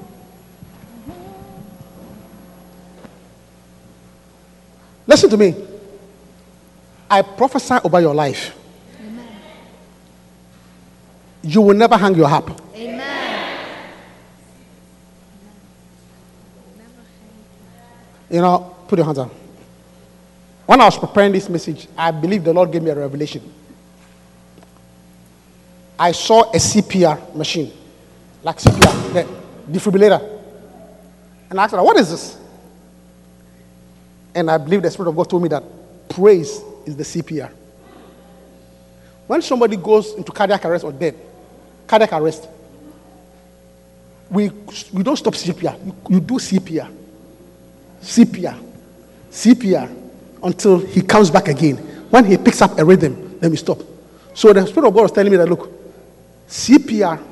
[5.06, 5.54] Listen to me.
[7.08, 8.56] I prophesy over your life.
[11.42, 12.50] You will never hang your harp.
[12.74, 13.66] Amen.
[18.28, 19.30] You know, put your hands up.
[20.66, 23.42] When I was preparing this message, I believe the Lord gave me a revelation.
[26.00, 27.70] I saw a CPR machine,
[28.42, 30.40] like CPR, the defibrillator.
[31.50, 32.38] And I asked her, What is this?
[34.34, 35.62] And I believe the Spirit of God told me that
[36.08, 37.52] praise is the CPR.
[39.26, 41.16] When somebody goes into cardiac arrest or dead,
[41.86, 42.48] cardiac arrest,
[44.30, 44.48] we,
[44.94, 45.84] we don't stop CPR.
[45.84, 46.90] You, you do CPR.
[48.00, 48.58] CPR.
[49.30, 49.96] CPR
[50.42, 51.76] until he comes back again.
[52.08, 53.80] When he picks up a rhythm, then we stop.
[54.32, 55.79] So the Spirit of God was telling me that look,
[56.50, 57.22] CPR,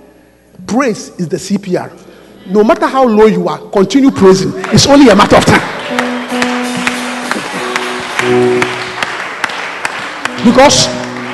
[0.65, 1.91] praise is the CPR.
[2.47, 4.53] No matter how low you are, continue praising.
[4.73, 5.61] It's only a matter of time.
[10.45, 10.87] Because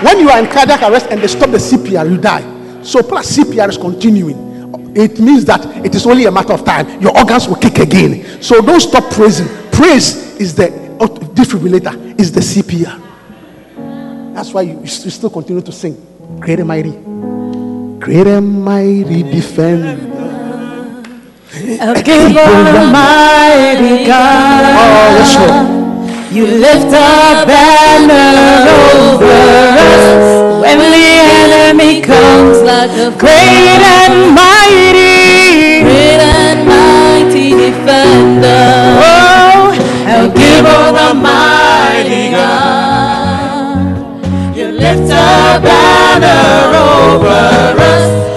[0.02, 2.82] when you are in cardiac arrest and they stop the CPR, you die.
[2.82, 4.94] So plus CPR is continuing.
[4.96, 7.02] It means that it is only a matter of time.
[7.02, 8.42] Your organs will kick again.
[8.42, 9.46] So don't stop praising.
[9.72, 10.68] Praise is the
[11.34, 13.02] defibrillator, is the CPR.
[14.34, 16.00] That's why you, you still continue to sing.
[16.40, 17.43] Great and mighty.
[18.04, 19.96] Great and mighty defender.
[21.80, 24.64] A giver, mighty God.
[24.76, 26.30] Oh, yes, Lord.
[26.30, 31.06] You lift a banner over us when the
[31.40, 39.00] enemy comes like a great and mighty, great and mighty defender.
[39.00, 39.72] Oh,
[40.06, 42.83] El Gibbor, the mighty God.
[45.34, 48.33] Banner over us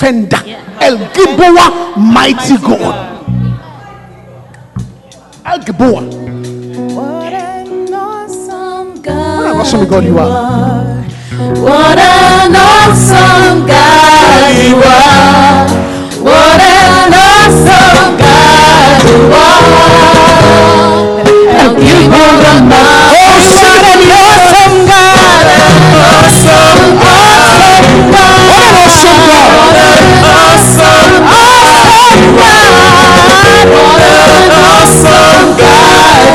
[0.00, 0.38] mighty defender,
[0.80, 2.94] El Gibbor, mighty God."
[5.44, 6.02] El Gibbor.
[6.94, 9.44] What an awesome What God.
[9.44, 11.04] an awesome God you are.
[11.60, 15.68] What an awesome God you are.
[16.22, 19.68] What an awesome God you are.
[21.60, 22.32] El Gibbor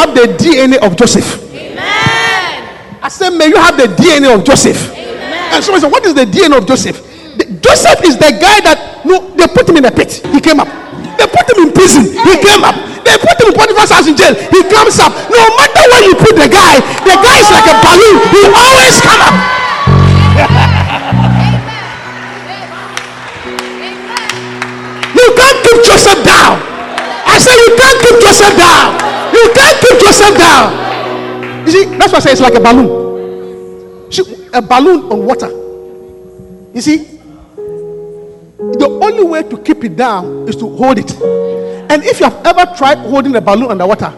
[0.00, 1.52] have the DNA of Joseph.
[1.52, 3.04] Amen.
[3.04, 4.78] I said, may you have the DNA of Joseph.
[4.96, 6.96] And someone said, what is the DNA of Joseph?
[7.36, 10.20] The- Joseph is the guy that no, they put him in a pit.
[10.32, 10.68] He came up.
[11.18, 12.04] They put him in prison.
[12.16, 12.76] He came up.
[13.04, 14.32] They put him in Potiphar's house in jail.
[14.36, 15.12] He comes up.
[32.36, 33.10] See, that's why I say it's like a balloon.
[34.52, 35.48] A balloon on water.
[36.74, 36.98] You see,
[38.58, 41.10] the only way to keep it down is to hold it.
[41.90, 44.12] And if you have ever tried holding a balloon underwater,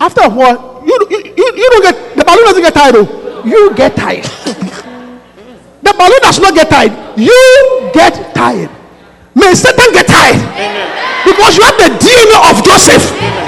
[0.00, 2.94] after a while, you, you, you, you don't get the balloon doesn't get tired.
[2.96, 4.24] Oh, you get tired.
[5.82, 6.92] the balloon does not get tired.
[7.18, 8.70] You get tired.
[9.34, 10.40] May Satan get tired.
[11.24, 13.04] Because you have the DNA of Joseph.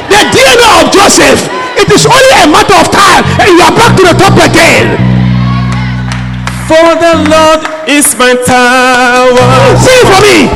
[0.08, 1.40] The DNA of Joseph.
[1.76, 2.86] It is only a matter of
[3.48, 4.96] you are back to the top again.
[6.68, 10.48] For the Lord is my tower, Sing it for me.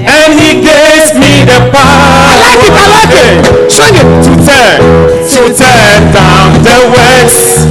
[0.00, 1.84] and He gives me the power.
[1.84, 2.72] I like it.
[2.72, 3.70] I like it.
[3.70, 4.08] Sing it.
[4.24, 7.68] To tear, to tear down the works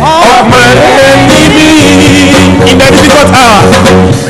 [0.00, 0.70] of my
[1.12, 1.76] enemy
[2.72, 3.68] in the difficult hour.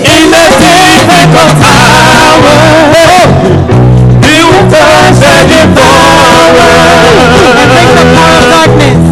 [0.03, 2.59] In the difficult hour,
[4.27, 6.75] He will touch the devourer
[7.55, 9.12] and bring the power of darkness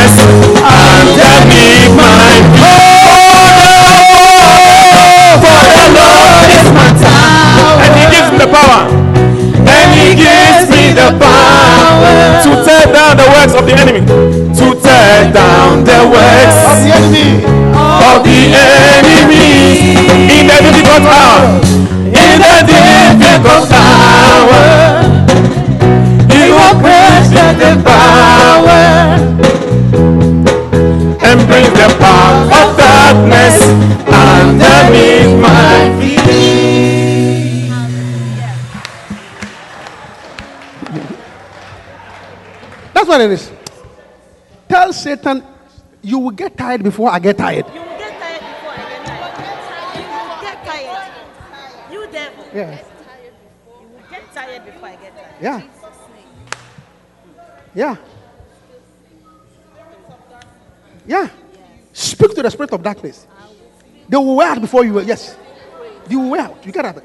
[0.00, 0.16] darkness
[0.64, 3.04] underneath my feet.
[5.40, 8.80] For the Lord is my tower, and He gives me the power.
[9.60, 14.00] And he gives me the power to tear down the works of the enemy.
[14.56, 17.44] To tear down the works of the enemy.
[17.76, 19.94] Of the enemy.
[20.32, 21.60] In the difficult hour.
[22.08, 24.64] In the difficult hour.
[26.32, 28.99] He will crush the devourer.
[34.90, 36.18] Underneath my feet.
[42.94, 43.52] That's what it is.
[44.68, 45.42] Tell Satan,
[46.02, 47.66] you will get tired before I get tired.
[47.74, 49.34] You will get tired before I get tired.
[49.96, 51.12] You will get tired.
[51.92, 52.44] You devil.
[52.54, 52.70] Yeah.
[52.70, 55.34] You will get tired before I get tired.
[55.40, 55.62] Yeah.
[57.74, 57.96] Yeah.
[61.06, 61.28] Yeah.
[61.92, 63.26] Speak to the spirit of darkness.
[64.10, 64.94] They will wear out before you.
[64.94, 65.36] Will yes.
[66.08, 66.66] They will wear out.
[66.66, 67.00] You get out.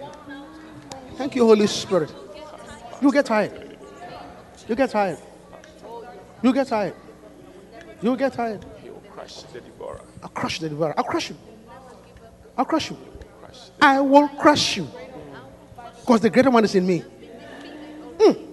[1.18, 2.12] Thank you, Holy Spirit.
[3.00, 3.78] You get tired.
[4.68, 5.20] You get tired.
[6.42, 6.96] You get tired.
[8.02, 8.66] You get tired.
[8.82, 9.62] He will crush the.
[10.24, 10.96] I'll crush the devourer.
[10.98, 11.38] I'll crush you.
[12.58, 12.98] I'll crush you.
[13.80, 14.90] I will crush you.
[16.02, 17.04] Because the greater one is in me.
[18.18, 18.48] Mm.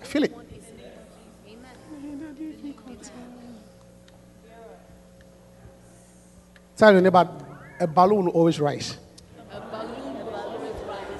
[0.00, 0.34] I feel it.
[6.78, 7.28] Tell your neighbor,
[7.80, 8.98] a balloon will always rise.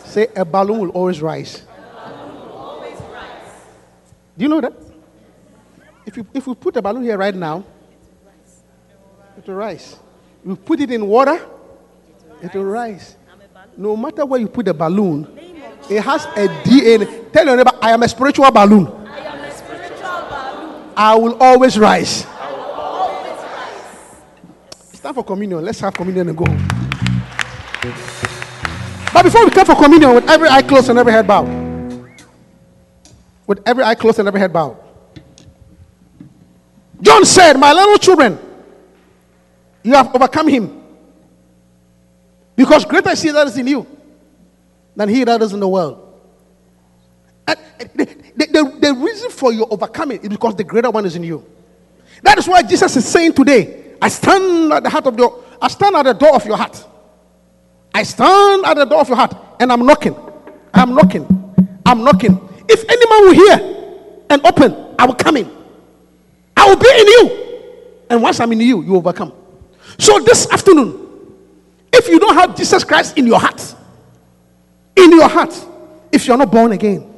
[0.04, 1.62] Say, a balloon will always rise.
[4.36, 4.72] Do you know that?
[6.04, 7.64] If you, if we put a balloon here right now,
[9.38, 9.96] it will rise.
[10.44, 11.40] You put it in water,
[12.42, 13.16] it will rise.
[13.76, 15.26] No matter where you put the balloon,
[15.88, 17.32] it has a DNA.
[17.32, 18.86] Tell your neighbor, I am a spiritual balloon.
[20.96, 22.26] I will always rise.
[25.00, 25.64] It's time for communion.
[25.64, 26.44] Let's have communion and go.
[29.14, 31.48] But before we come for communion, with every eye closed and every head bowed,
[33.46, 34.76] with every eye closed and every head bowed,
[37.00, 38.38] John said, My little children,
[39.82, 40.82] you have overcome him.
[42.54, 43.86] Because greater is he that is in you
[44.94, 46.14] than he that is in the world.
[47.48, 47.58] And
[47.94, 48.04] the,
[48.36, 51.42] the, the, the reason for your overcoming is because the greater one is in you.
[52.22, 55.68] That is why Jesus is saying today, I stand at the heart of your, I
[55.68, 56.86] stand at the door of your heart.
[57.94, 60.16] I stand at the door of your heart and I'm knocking.
[60.72, 61.26] I'm knocking.
[61.84, 62.38] I'm knocking.
[62.68, 65.50] If anyone will hear and open, I will come in.
[66.56, 68.06] I will be in you.
[68.10, 69.32] And once I'm in you, you overcome.
[69.98, 71.08] So this afternoon,
[71.92, 73.74] if you don't have Jesus Christ in your heart,
[74.96, 75.54] in your heart,
[76.12, 77.12] if you're not born again,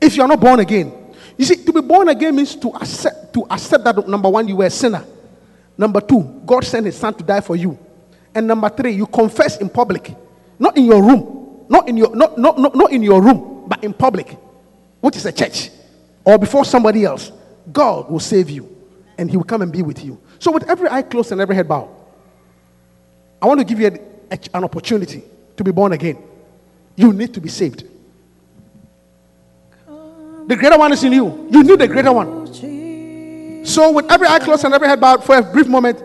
[0.00, 0.92] if you're not born again,
[1.36, 4.56] you see, to be born again means to accept to accept that number one, you
[4.56, 5.04] were a sinner.
[5.76, 7.76] Number two, God sent his son to die for you.
[8.34, 10.14] And number three, you confess in public,
[10.58, 13.82] not in your room, not in your not, not, not, not in your room, but
[13.82, 14.36] in public,
[15.00, 15.70] which is a church,
[16.24, 17.32] or before somebody else.
[17.72, 18.68] God will save you
[19.16, 20.18] and he will come and be with you.
[20.38, 21.88] So, with every eye closed and every head bowed,
[23.40, 25.22] I want to give you a- a- an opportunity
[25.56, 26.18] to be born again.
[26.96, 27.84] You need to be saved.
[30.46, 31.48] The greater one is in you.
[31.50, 32.52] You need the greater one.
[33.64, 36.02] So, with every eye closed and every head bowed for a brief moment,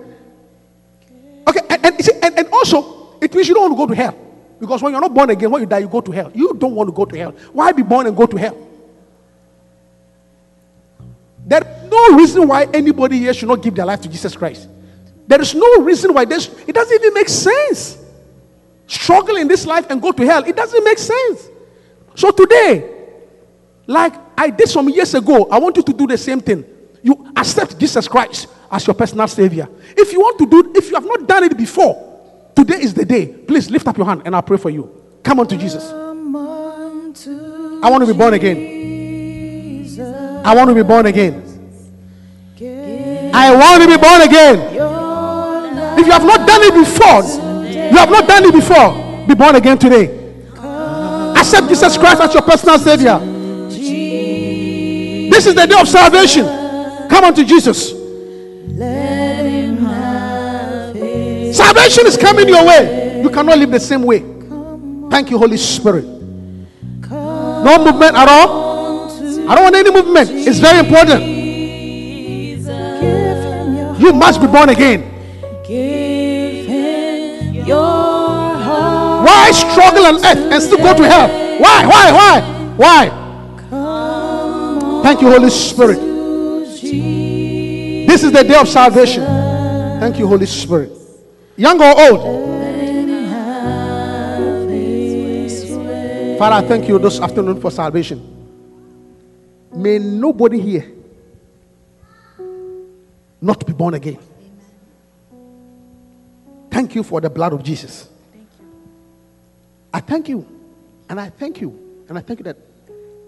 [1.47, 4.17] okay, and, and, and, and also, it means you don't want to go to hell.
[4.59, 6.31] Because when you're not born again, when you die, you go to hell.
[6.33, 7.31] You don't want to go to hell.
[7.53, 8.57] Why be born and go to hell?
[11.45, 14.69] There's no reason why anybody here should not give their life to Jesus Christ.
[15.27, 17.97] There is no reason why this, it doesn't even make sense.
[18.87, 21.49] Struggle in this life and go to hell, it doesn't make sense.
[22.15, 22.89] So today,
[23.85, 26.65] like I did some years ago, I want you to do the same thing.
[27.01, 29.67] You accept Jesus Christ as your personal savior.
[29.95, 33.05] If you want to do, if you have not done it before, today is the
[33.05, 33.27] day.
[33.27, 34.89] Please lift up your hand and I'll pray for you.
[35.23, 35.91] Come on to Jesus.
[37.81, 38.77] I want to be born again.
[40.45, 41.43] I want to be born again.
[43.33, 44.59] I want to be born again.
[45.99, 47.23] If you have not done it before,
[47.73, 50.33] you have not done it before, be born again today.
[51.37, 53.19] Accept Jesus Christ as your personal savior.
[55.29, 56.58] This is the day of salvation.
[57.09, 57.89] Come on to Jesus.
[61.55, 63.21] Salvation is coming your way.
[63.21, 64.19] You cannot live the same way.
[65.09, 66.05] Thank you, Holy Spirit.
[66.05, 69.09] No movement at all.
[69.49, 70.29] I don't want any movement.
[70.31, 71.23] It's very important.
[73.99, 75.03] You must be born again.
[79.25, 81.27] Why struggle on earth and still go to hell?
[81.59, 81.85] Why?
[81.85, 82.11] Why?
[82.11, 82.41] Why?
[82.77, 83.09] Why?
[85.03, 86.08] Thank you, Holy Spirit.
[86.91, 89.23] This is the day of salvation.
[89.99, 90.91] Thank you, Holy Spirit.
[91.55, 92.49] Young or old?
[96.39, 98.25] Father, I thank you this afternoon for salvation.
[99.73, 100.91] May nobody here
[103.41, 104.17] not be born again.
[106.71, 108.07] Thank you for the blood of Jesus.
[109.93, 110.47] I thank you.
[111.09, 112.03] And I thank you.
[112.07, 112.57] And I thank you that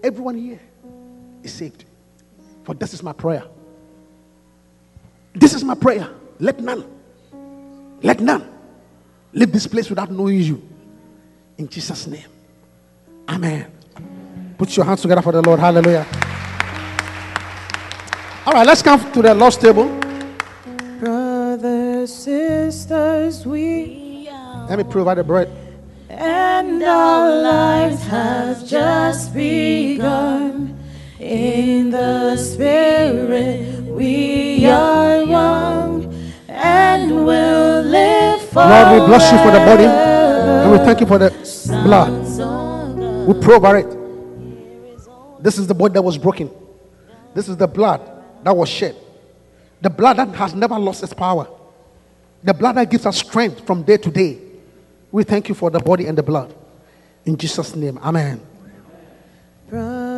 [0.02, 0.60] everyone here
[1.42, 1.84] is saved.
[2.64, 3.44] For this is my prayer.
[5.34, 6.08] This is my prayer.
[6.38, 6.84] Let none,
[8.02, 8.48] let none
[9.32, 10.62] leave this place without knowing you.
[11.58, 12.26] In Jesus' name.
[13.28, 13.70] Amen.
[14.58, 15.58] Put your hands together for the Lord.
[15.60, 16.06] Hallelujah.
[18.44, 19.86] All right, let's come to the Lord's table.
[20.98, 24.28] Brothers, sisters, we
[24.68, 25.48] Let me provide the bread.
[26.08, 30.71] and our lives have just begun.
[31.22, 36.12] In the Spirit, we are young
[36.48, 38.68] and will live forever.
[38.68, 41.30] Lord, we bless you for the body and we thank you for the
[41.84, 42.10] blood.
[43.28, 45.42] We pray over it.
[45.44, 46.50] This is the body that was broken.
[47.34, 48.00] This is the blood
[48.42, 48.96] that was shed.
[49.80, 51.46] The blood that has never lost its power.
[52.42, 54.40] The blood that gives us strength from day to day.
[55.12, 56.52] We thank you for the body and the blood.
[57.24, 58.40] In Jesus' name, Amen.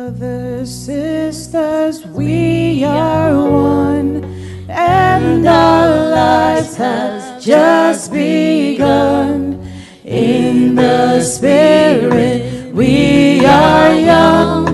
[0.05, 4.23] Brothers, sisters, we are one,
[4.69, 9.59] and our lives have just begun.
[10.03, 14.67] In the Spirit, we are young,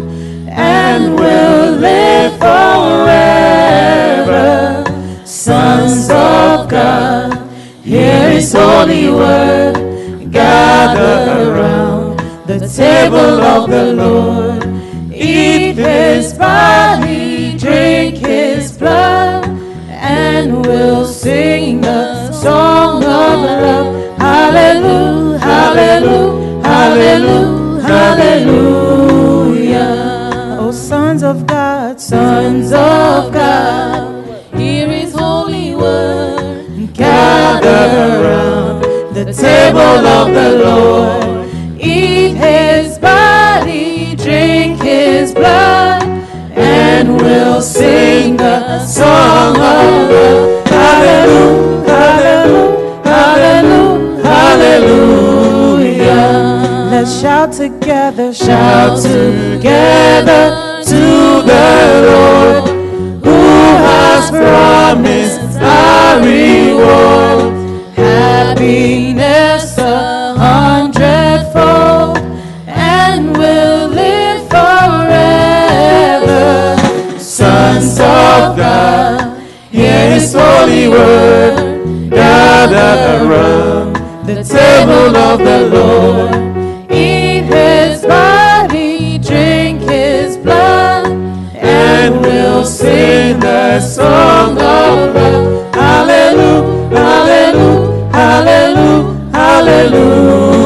[0.49, 3.24] and will live forever.
[5.26, 7.40] Sons of God,
[7.86, 14.51] hear His holy word, gather around the table of the Lord.
[15.82, 19.45] His body, drink his blood,
[19.90, 24.20] and we'll sing the song of love.
[24.20, 28.91] Hallelujah, hallelujah, hallelujah, hallelujah.
[30.60, 34.26] Oh, sons of God, sons of God,
[34.56, 36.94] hear his holy word.
[36.94, 38.84] Gather around
[39.16, 41.49] the table of the Lord.
[41.80, 42.90] Eat his
[47.62, 50.68] sing the song of love.
[50.68, 54.24] Hallelujah, hallelujah, hallelujah,
[54.82, 55.62] hallelujah.
[56.92, 61.70] Let's shout together, shout together to the
[62.10, 62.70] Lord
[63.24, 63.40] who
[63.86, 67.54] has promised a reward.
[67.96, 69.70] Happiness
[80.22, 82.11] His holy word.
[82.11, 83.95] Gather around
[84.27, 86.35] the table of the Lord.
[86.91, 91.07] Eat His body, drink His blood,
[91.56, 95.73] and we'll sing the song of love.
[95.73, 100.61] Hallelujah, hallelujah, hallelujah, hallelujah.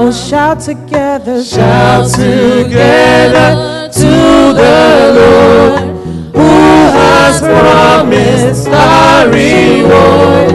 [0.00, 4.10] Oh, shout together, shout together to
[4.60, 5.85] the Lord
[7.36, 10.52] has promised a reward.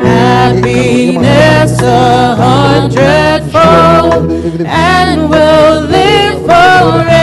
[0.00, 4.30] Happiness a hundredfold,
[4.66, 7.14] and we'll live forever.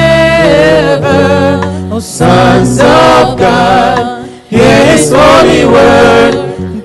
[1.93, 6.33] Oh, sons of God, hear His holy word.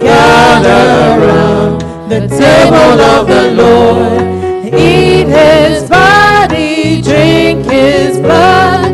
[0.01, 4.23] Gather around the table of the Lord.
[4.75, 8.93] Eat His body, drink His blood,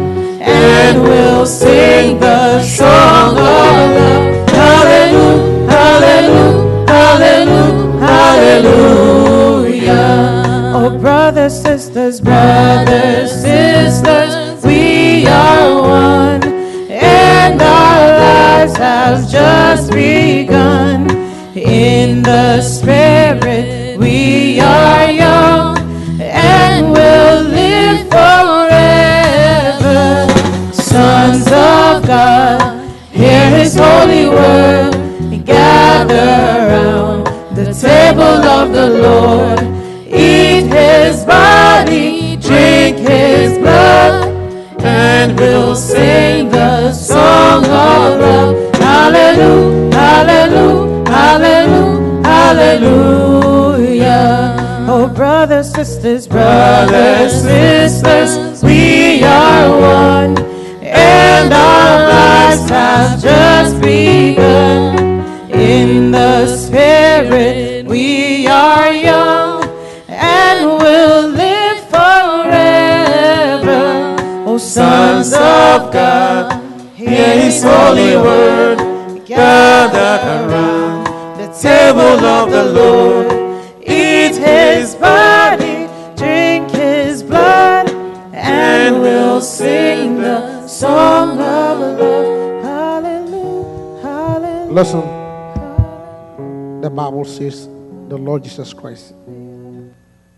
[98.42, 99.14] Lord Jesus Christ,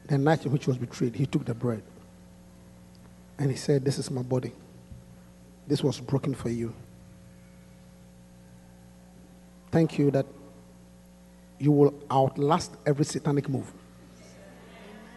[0.08, 1.82] the night in which he was betrayed, he took the bread
[3.38, 4.52] and he said, This is my body.
[5.66, 6.74] This was broken for you.
[9.70, 10.26] Thank you that
[11.58, 13.72] you will outlast every satanic move.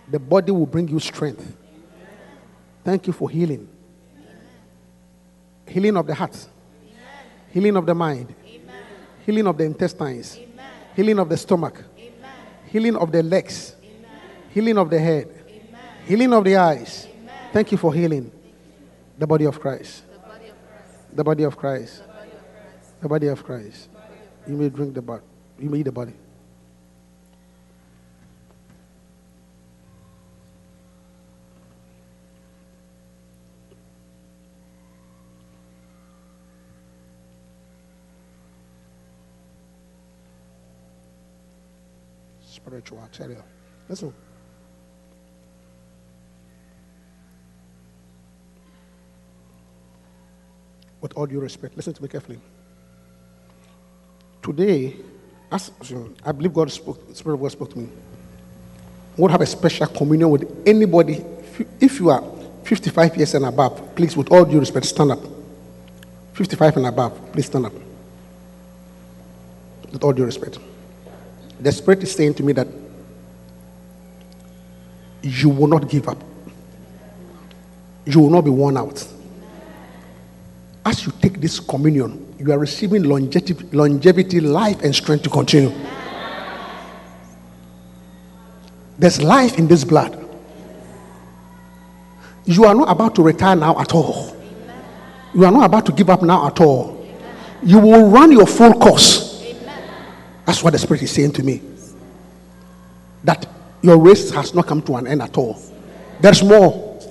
[0.09, 1.57] The body will bring you strength.
[2.85, 3.67] Thank you for healing.
[5.67, 6.47] Healing of the heart,
[7.51, 8.33] healing of the mind,
[9.25, 10.39] healing of the intestines,
[10.95, 11.83] healing of the stomach,
[12.67, 13.75] healing of the legs,
[14.53, 15.27] healing of the head,
[16.05, 17.07] healing of the eyes.
[17.51, 18.31] Thank you for healing
[19.17, 20.03] the body of Christ.
[21.13, 22.03] The body of Christ.
[23.01, 23.89] The body of Christ.
[24.47, 25.23] You may drink the body.
[25.59, 26.13] You may eat the body.
[42.67, 43.41] Spiritual, I tell you.
[43.87, 44.13] Listen.
[50.99, 52.41] With all due respect, listen to me carefully.
[54.43, 54.97] Today,
[55.49, 55.71] as
[56.25, 57.87] I believe God spoke, the Spirit of God spoke to me.
[59.15, 61.23] Going have a special communion with anybody.
[61.79, 62.21] If you are
[62.65, 65.19] 55 years and above, please, with all due respect, stand up.
[66.33, 67.73] 55 and above, please stand up.
[69.89, 70.59] With all due respect.
[71.59, 72.67] The Spirit is saying to me that
[75.23, 76.23] you will not give up,
[78.05, 79.05] you will not be worn out.
[80.85, 85.73] As you take this communion, you are receiving longevity, longevity, life, and strength to continue.
[88.99, 90.23] There's life in this blood.
[92.45, 94.35] You are not about to retire now at all.
[95.33, 97.05] You are not about to give up now at all.
[97.61, 99.26] You will run your full course.
[100.47, 101.61] That's what the Spirit is saying to me.
[103.25, 103.45] That
[103.81, 105.61] your race has not come to an end at all.
[106.21, 107.01] There's more.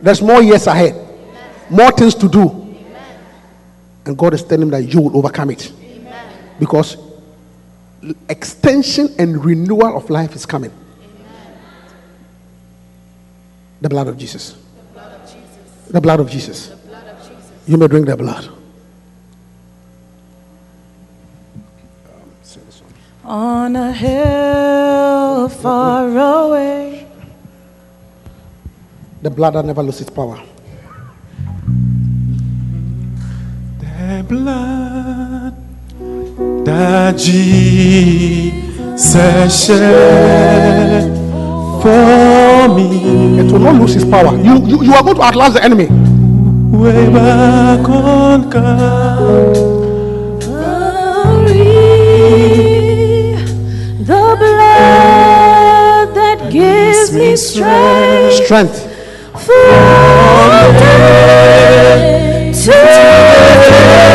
[0.00, 0.94] There's more years ahead.
[1.68, 2.76] More things to do.
[4.06, 5.72] And God is telling that you will overcome it.
[6.60, 6.96] Because
[8.28, 10.72] extension and renewal of life is coming.
[13.80, 14.56] The blood of Jesus.
[15.90, 16.72] The blood of Jesus.
[17.66, 18.53] You may drink the blood.
[23.24, 27.06] On a hill far away.
[29.22, 30.38] The blood never loses power.
[33.80, 35.54] The blood
[36.66, 39.00] that Jesus
[39.66, 41.08] shed
[41.80, 44.36] for me It will not lose its power.
[44.36, 45.88] You, you, you are going to outlast the enemy.
[46.76, 49.83] way back on Calvary.
[54.36, 58.78] Blood that gives me strength Strength.
[59.44, 64.14] from day to day.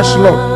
[0.00, 0.49] Yes, Lord.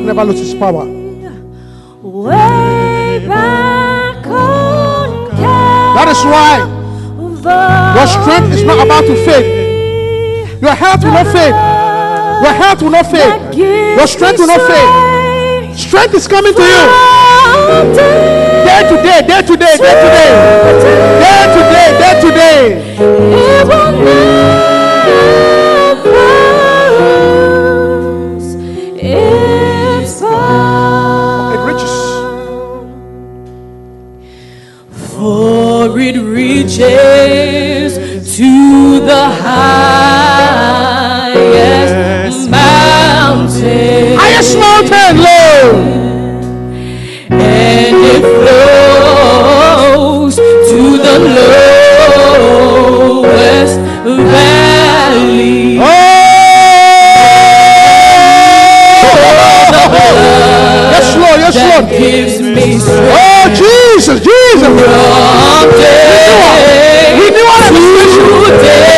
[0.00, 0.84] Blood never loses power.
[2.02, 5.28] Way back on
[5.96, 6.60] That is why
[7.96, 10.60] your strength is not about to fade.
[10.60, 11.56] Your health will not fade.
[12.44, 13.54] Your health will not fade.
[13.56, 15.76] Your strength will not fade.
[15.78, 16.82] Strength is coming to you.
[18.66, 20.30] Day to day, day to day, day to day.
[21.24, 22.30] Day to day, day to
[24.04, 24.55] day.
[36.66, 37.94] Reaches
[38.36, 39.70] to the highest
[42.50, 44.16] mountain.
[44.18, 45.76] Highest mountain, Lord.
[47.30, 49.54] and it flows
[50.36, 50.42] to
[50.98, 52.56] the lowest
[54.02, 55.78] valley.
[55.80, 55.86] Oh!
[60.90, 61.38] Yes, Lord.
[61.38, 61.84] Yes, Lord.
[61.90, 65.35] gives me oh, strength Oh, Jesus, Jesus.
[65.56, 68.95] From day Renewal and extension.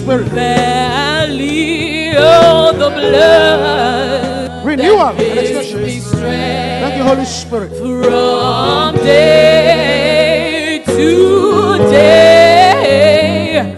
[0.00, 0.28] Spirit.
[0.28, 4.64] Valley of the blood.
[4.64, 5.82] Renewal and gives extension.
[5.82, 7.70] me strength Thank you, Holy Spirit.
[7.76, 13.76] from day to day.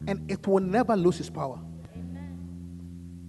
[0.08, 1.60] and it will never lose its power.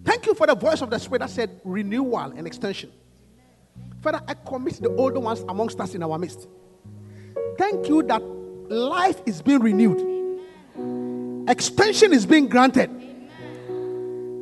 [0.05, 2.91] Thank you for the voice of the Spirit that said renewal and extension.
[4.01, 6.49] Father, I commit the older ones amongst us in our midst.
[7.57, 10.41] Thank you that life is being renewed,
[11.49, 12.91] extension is being granted,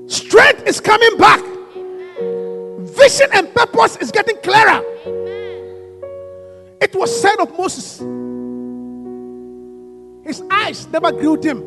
[0.07, 1.40] strength is coming back,
[2.81, 4.82] vision and purpose is getting clearer.
[6.81, 7.98] It was said of Moses,
[10.27, 11.62] his eyes never grew dim,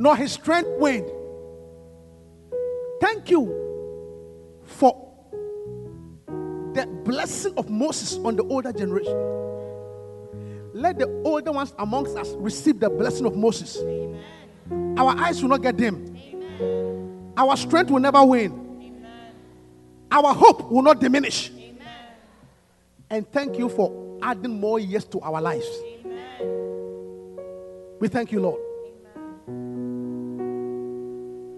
[0.00, 1.06] nor his strength waned.
[3.02, 3.44] Thank you
[4.64, 4.96] for
[6.72, 9.12] the blessing of Moses on the older generation.
[10.72, 13.76] Let the older ones amongst us receive the blessing of Moses.
[14.96, 16.16] Our eyes will not get dim,
[17.36, 19.04] our strength will never wane,
[20.10, 21.52] our hope will not diminish.
[23.10, 25.68] And thank you for adding more years to our lives.
[28.00, 28.69] We thank you, Lord.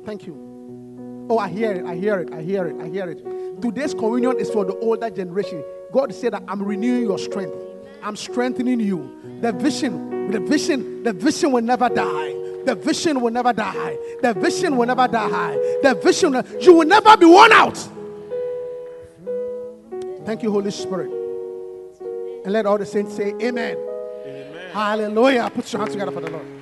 [0.05, 1.27] Thank you.
[1.31, 3.63] Oh, I hear it, I hear it, I hear it, I hear it.
[3.63, 5.65] Today's communion is for the older generation.
[5.93, 7.55] God said that I'm renewing your strength.
[8.03, 9.39] I'm strengthening you.
[9.41, 12.35] The vision, the vision, the vision will never die.
[12.65, 13.97] The vision will never die.
[14.21, 15.55] The vision will never die.
[15.83, 17.77] The vision, you will never be worn out.
[20.25, 21.11] Thank you, Holy Spirit.
[22.45, 23.77] And let all the saints say, Amen.
[24.73, 25.51] Hallelujah.
[25.55, 26.62] Put your hands together for the Lord.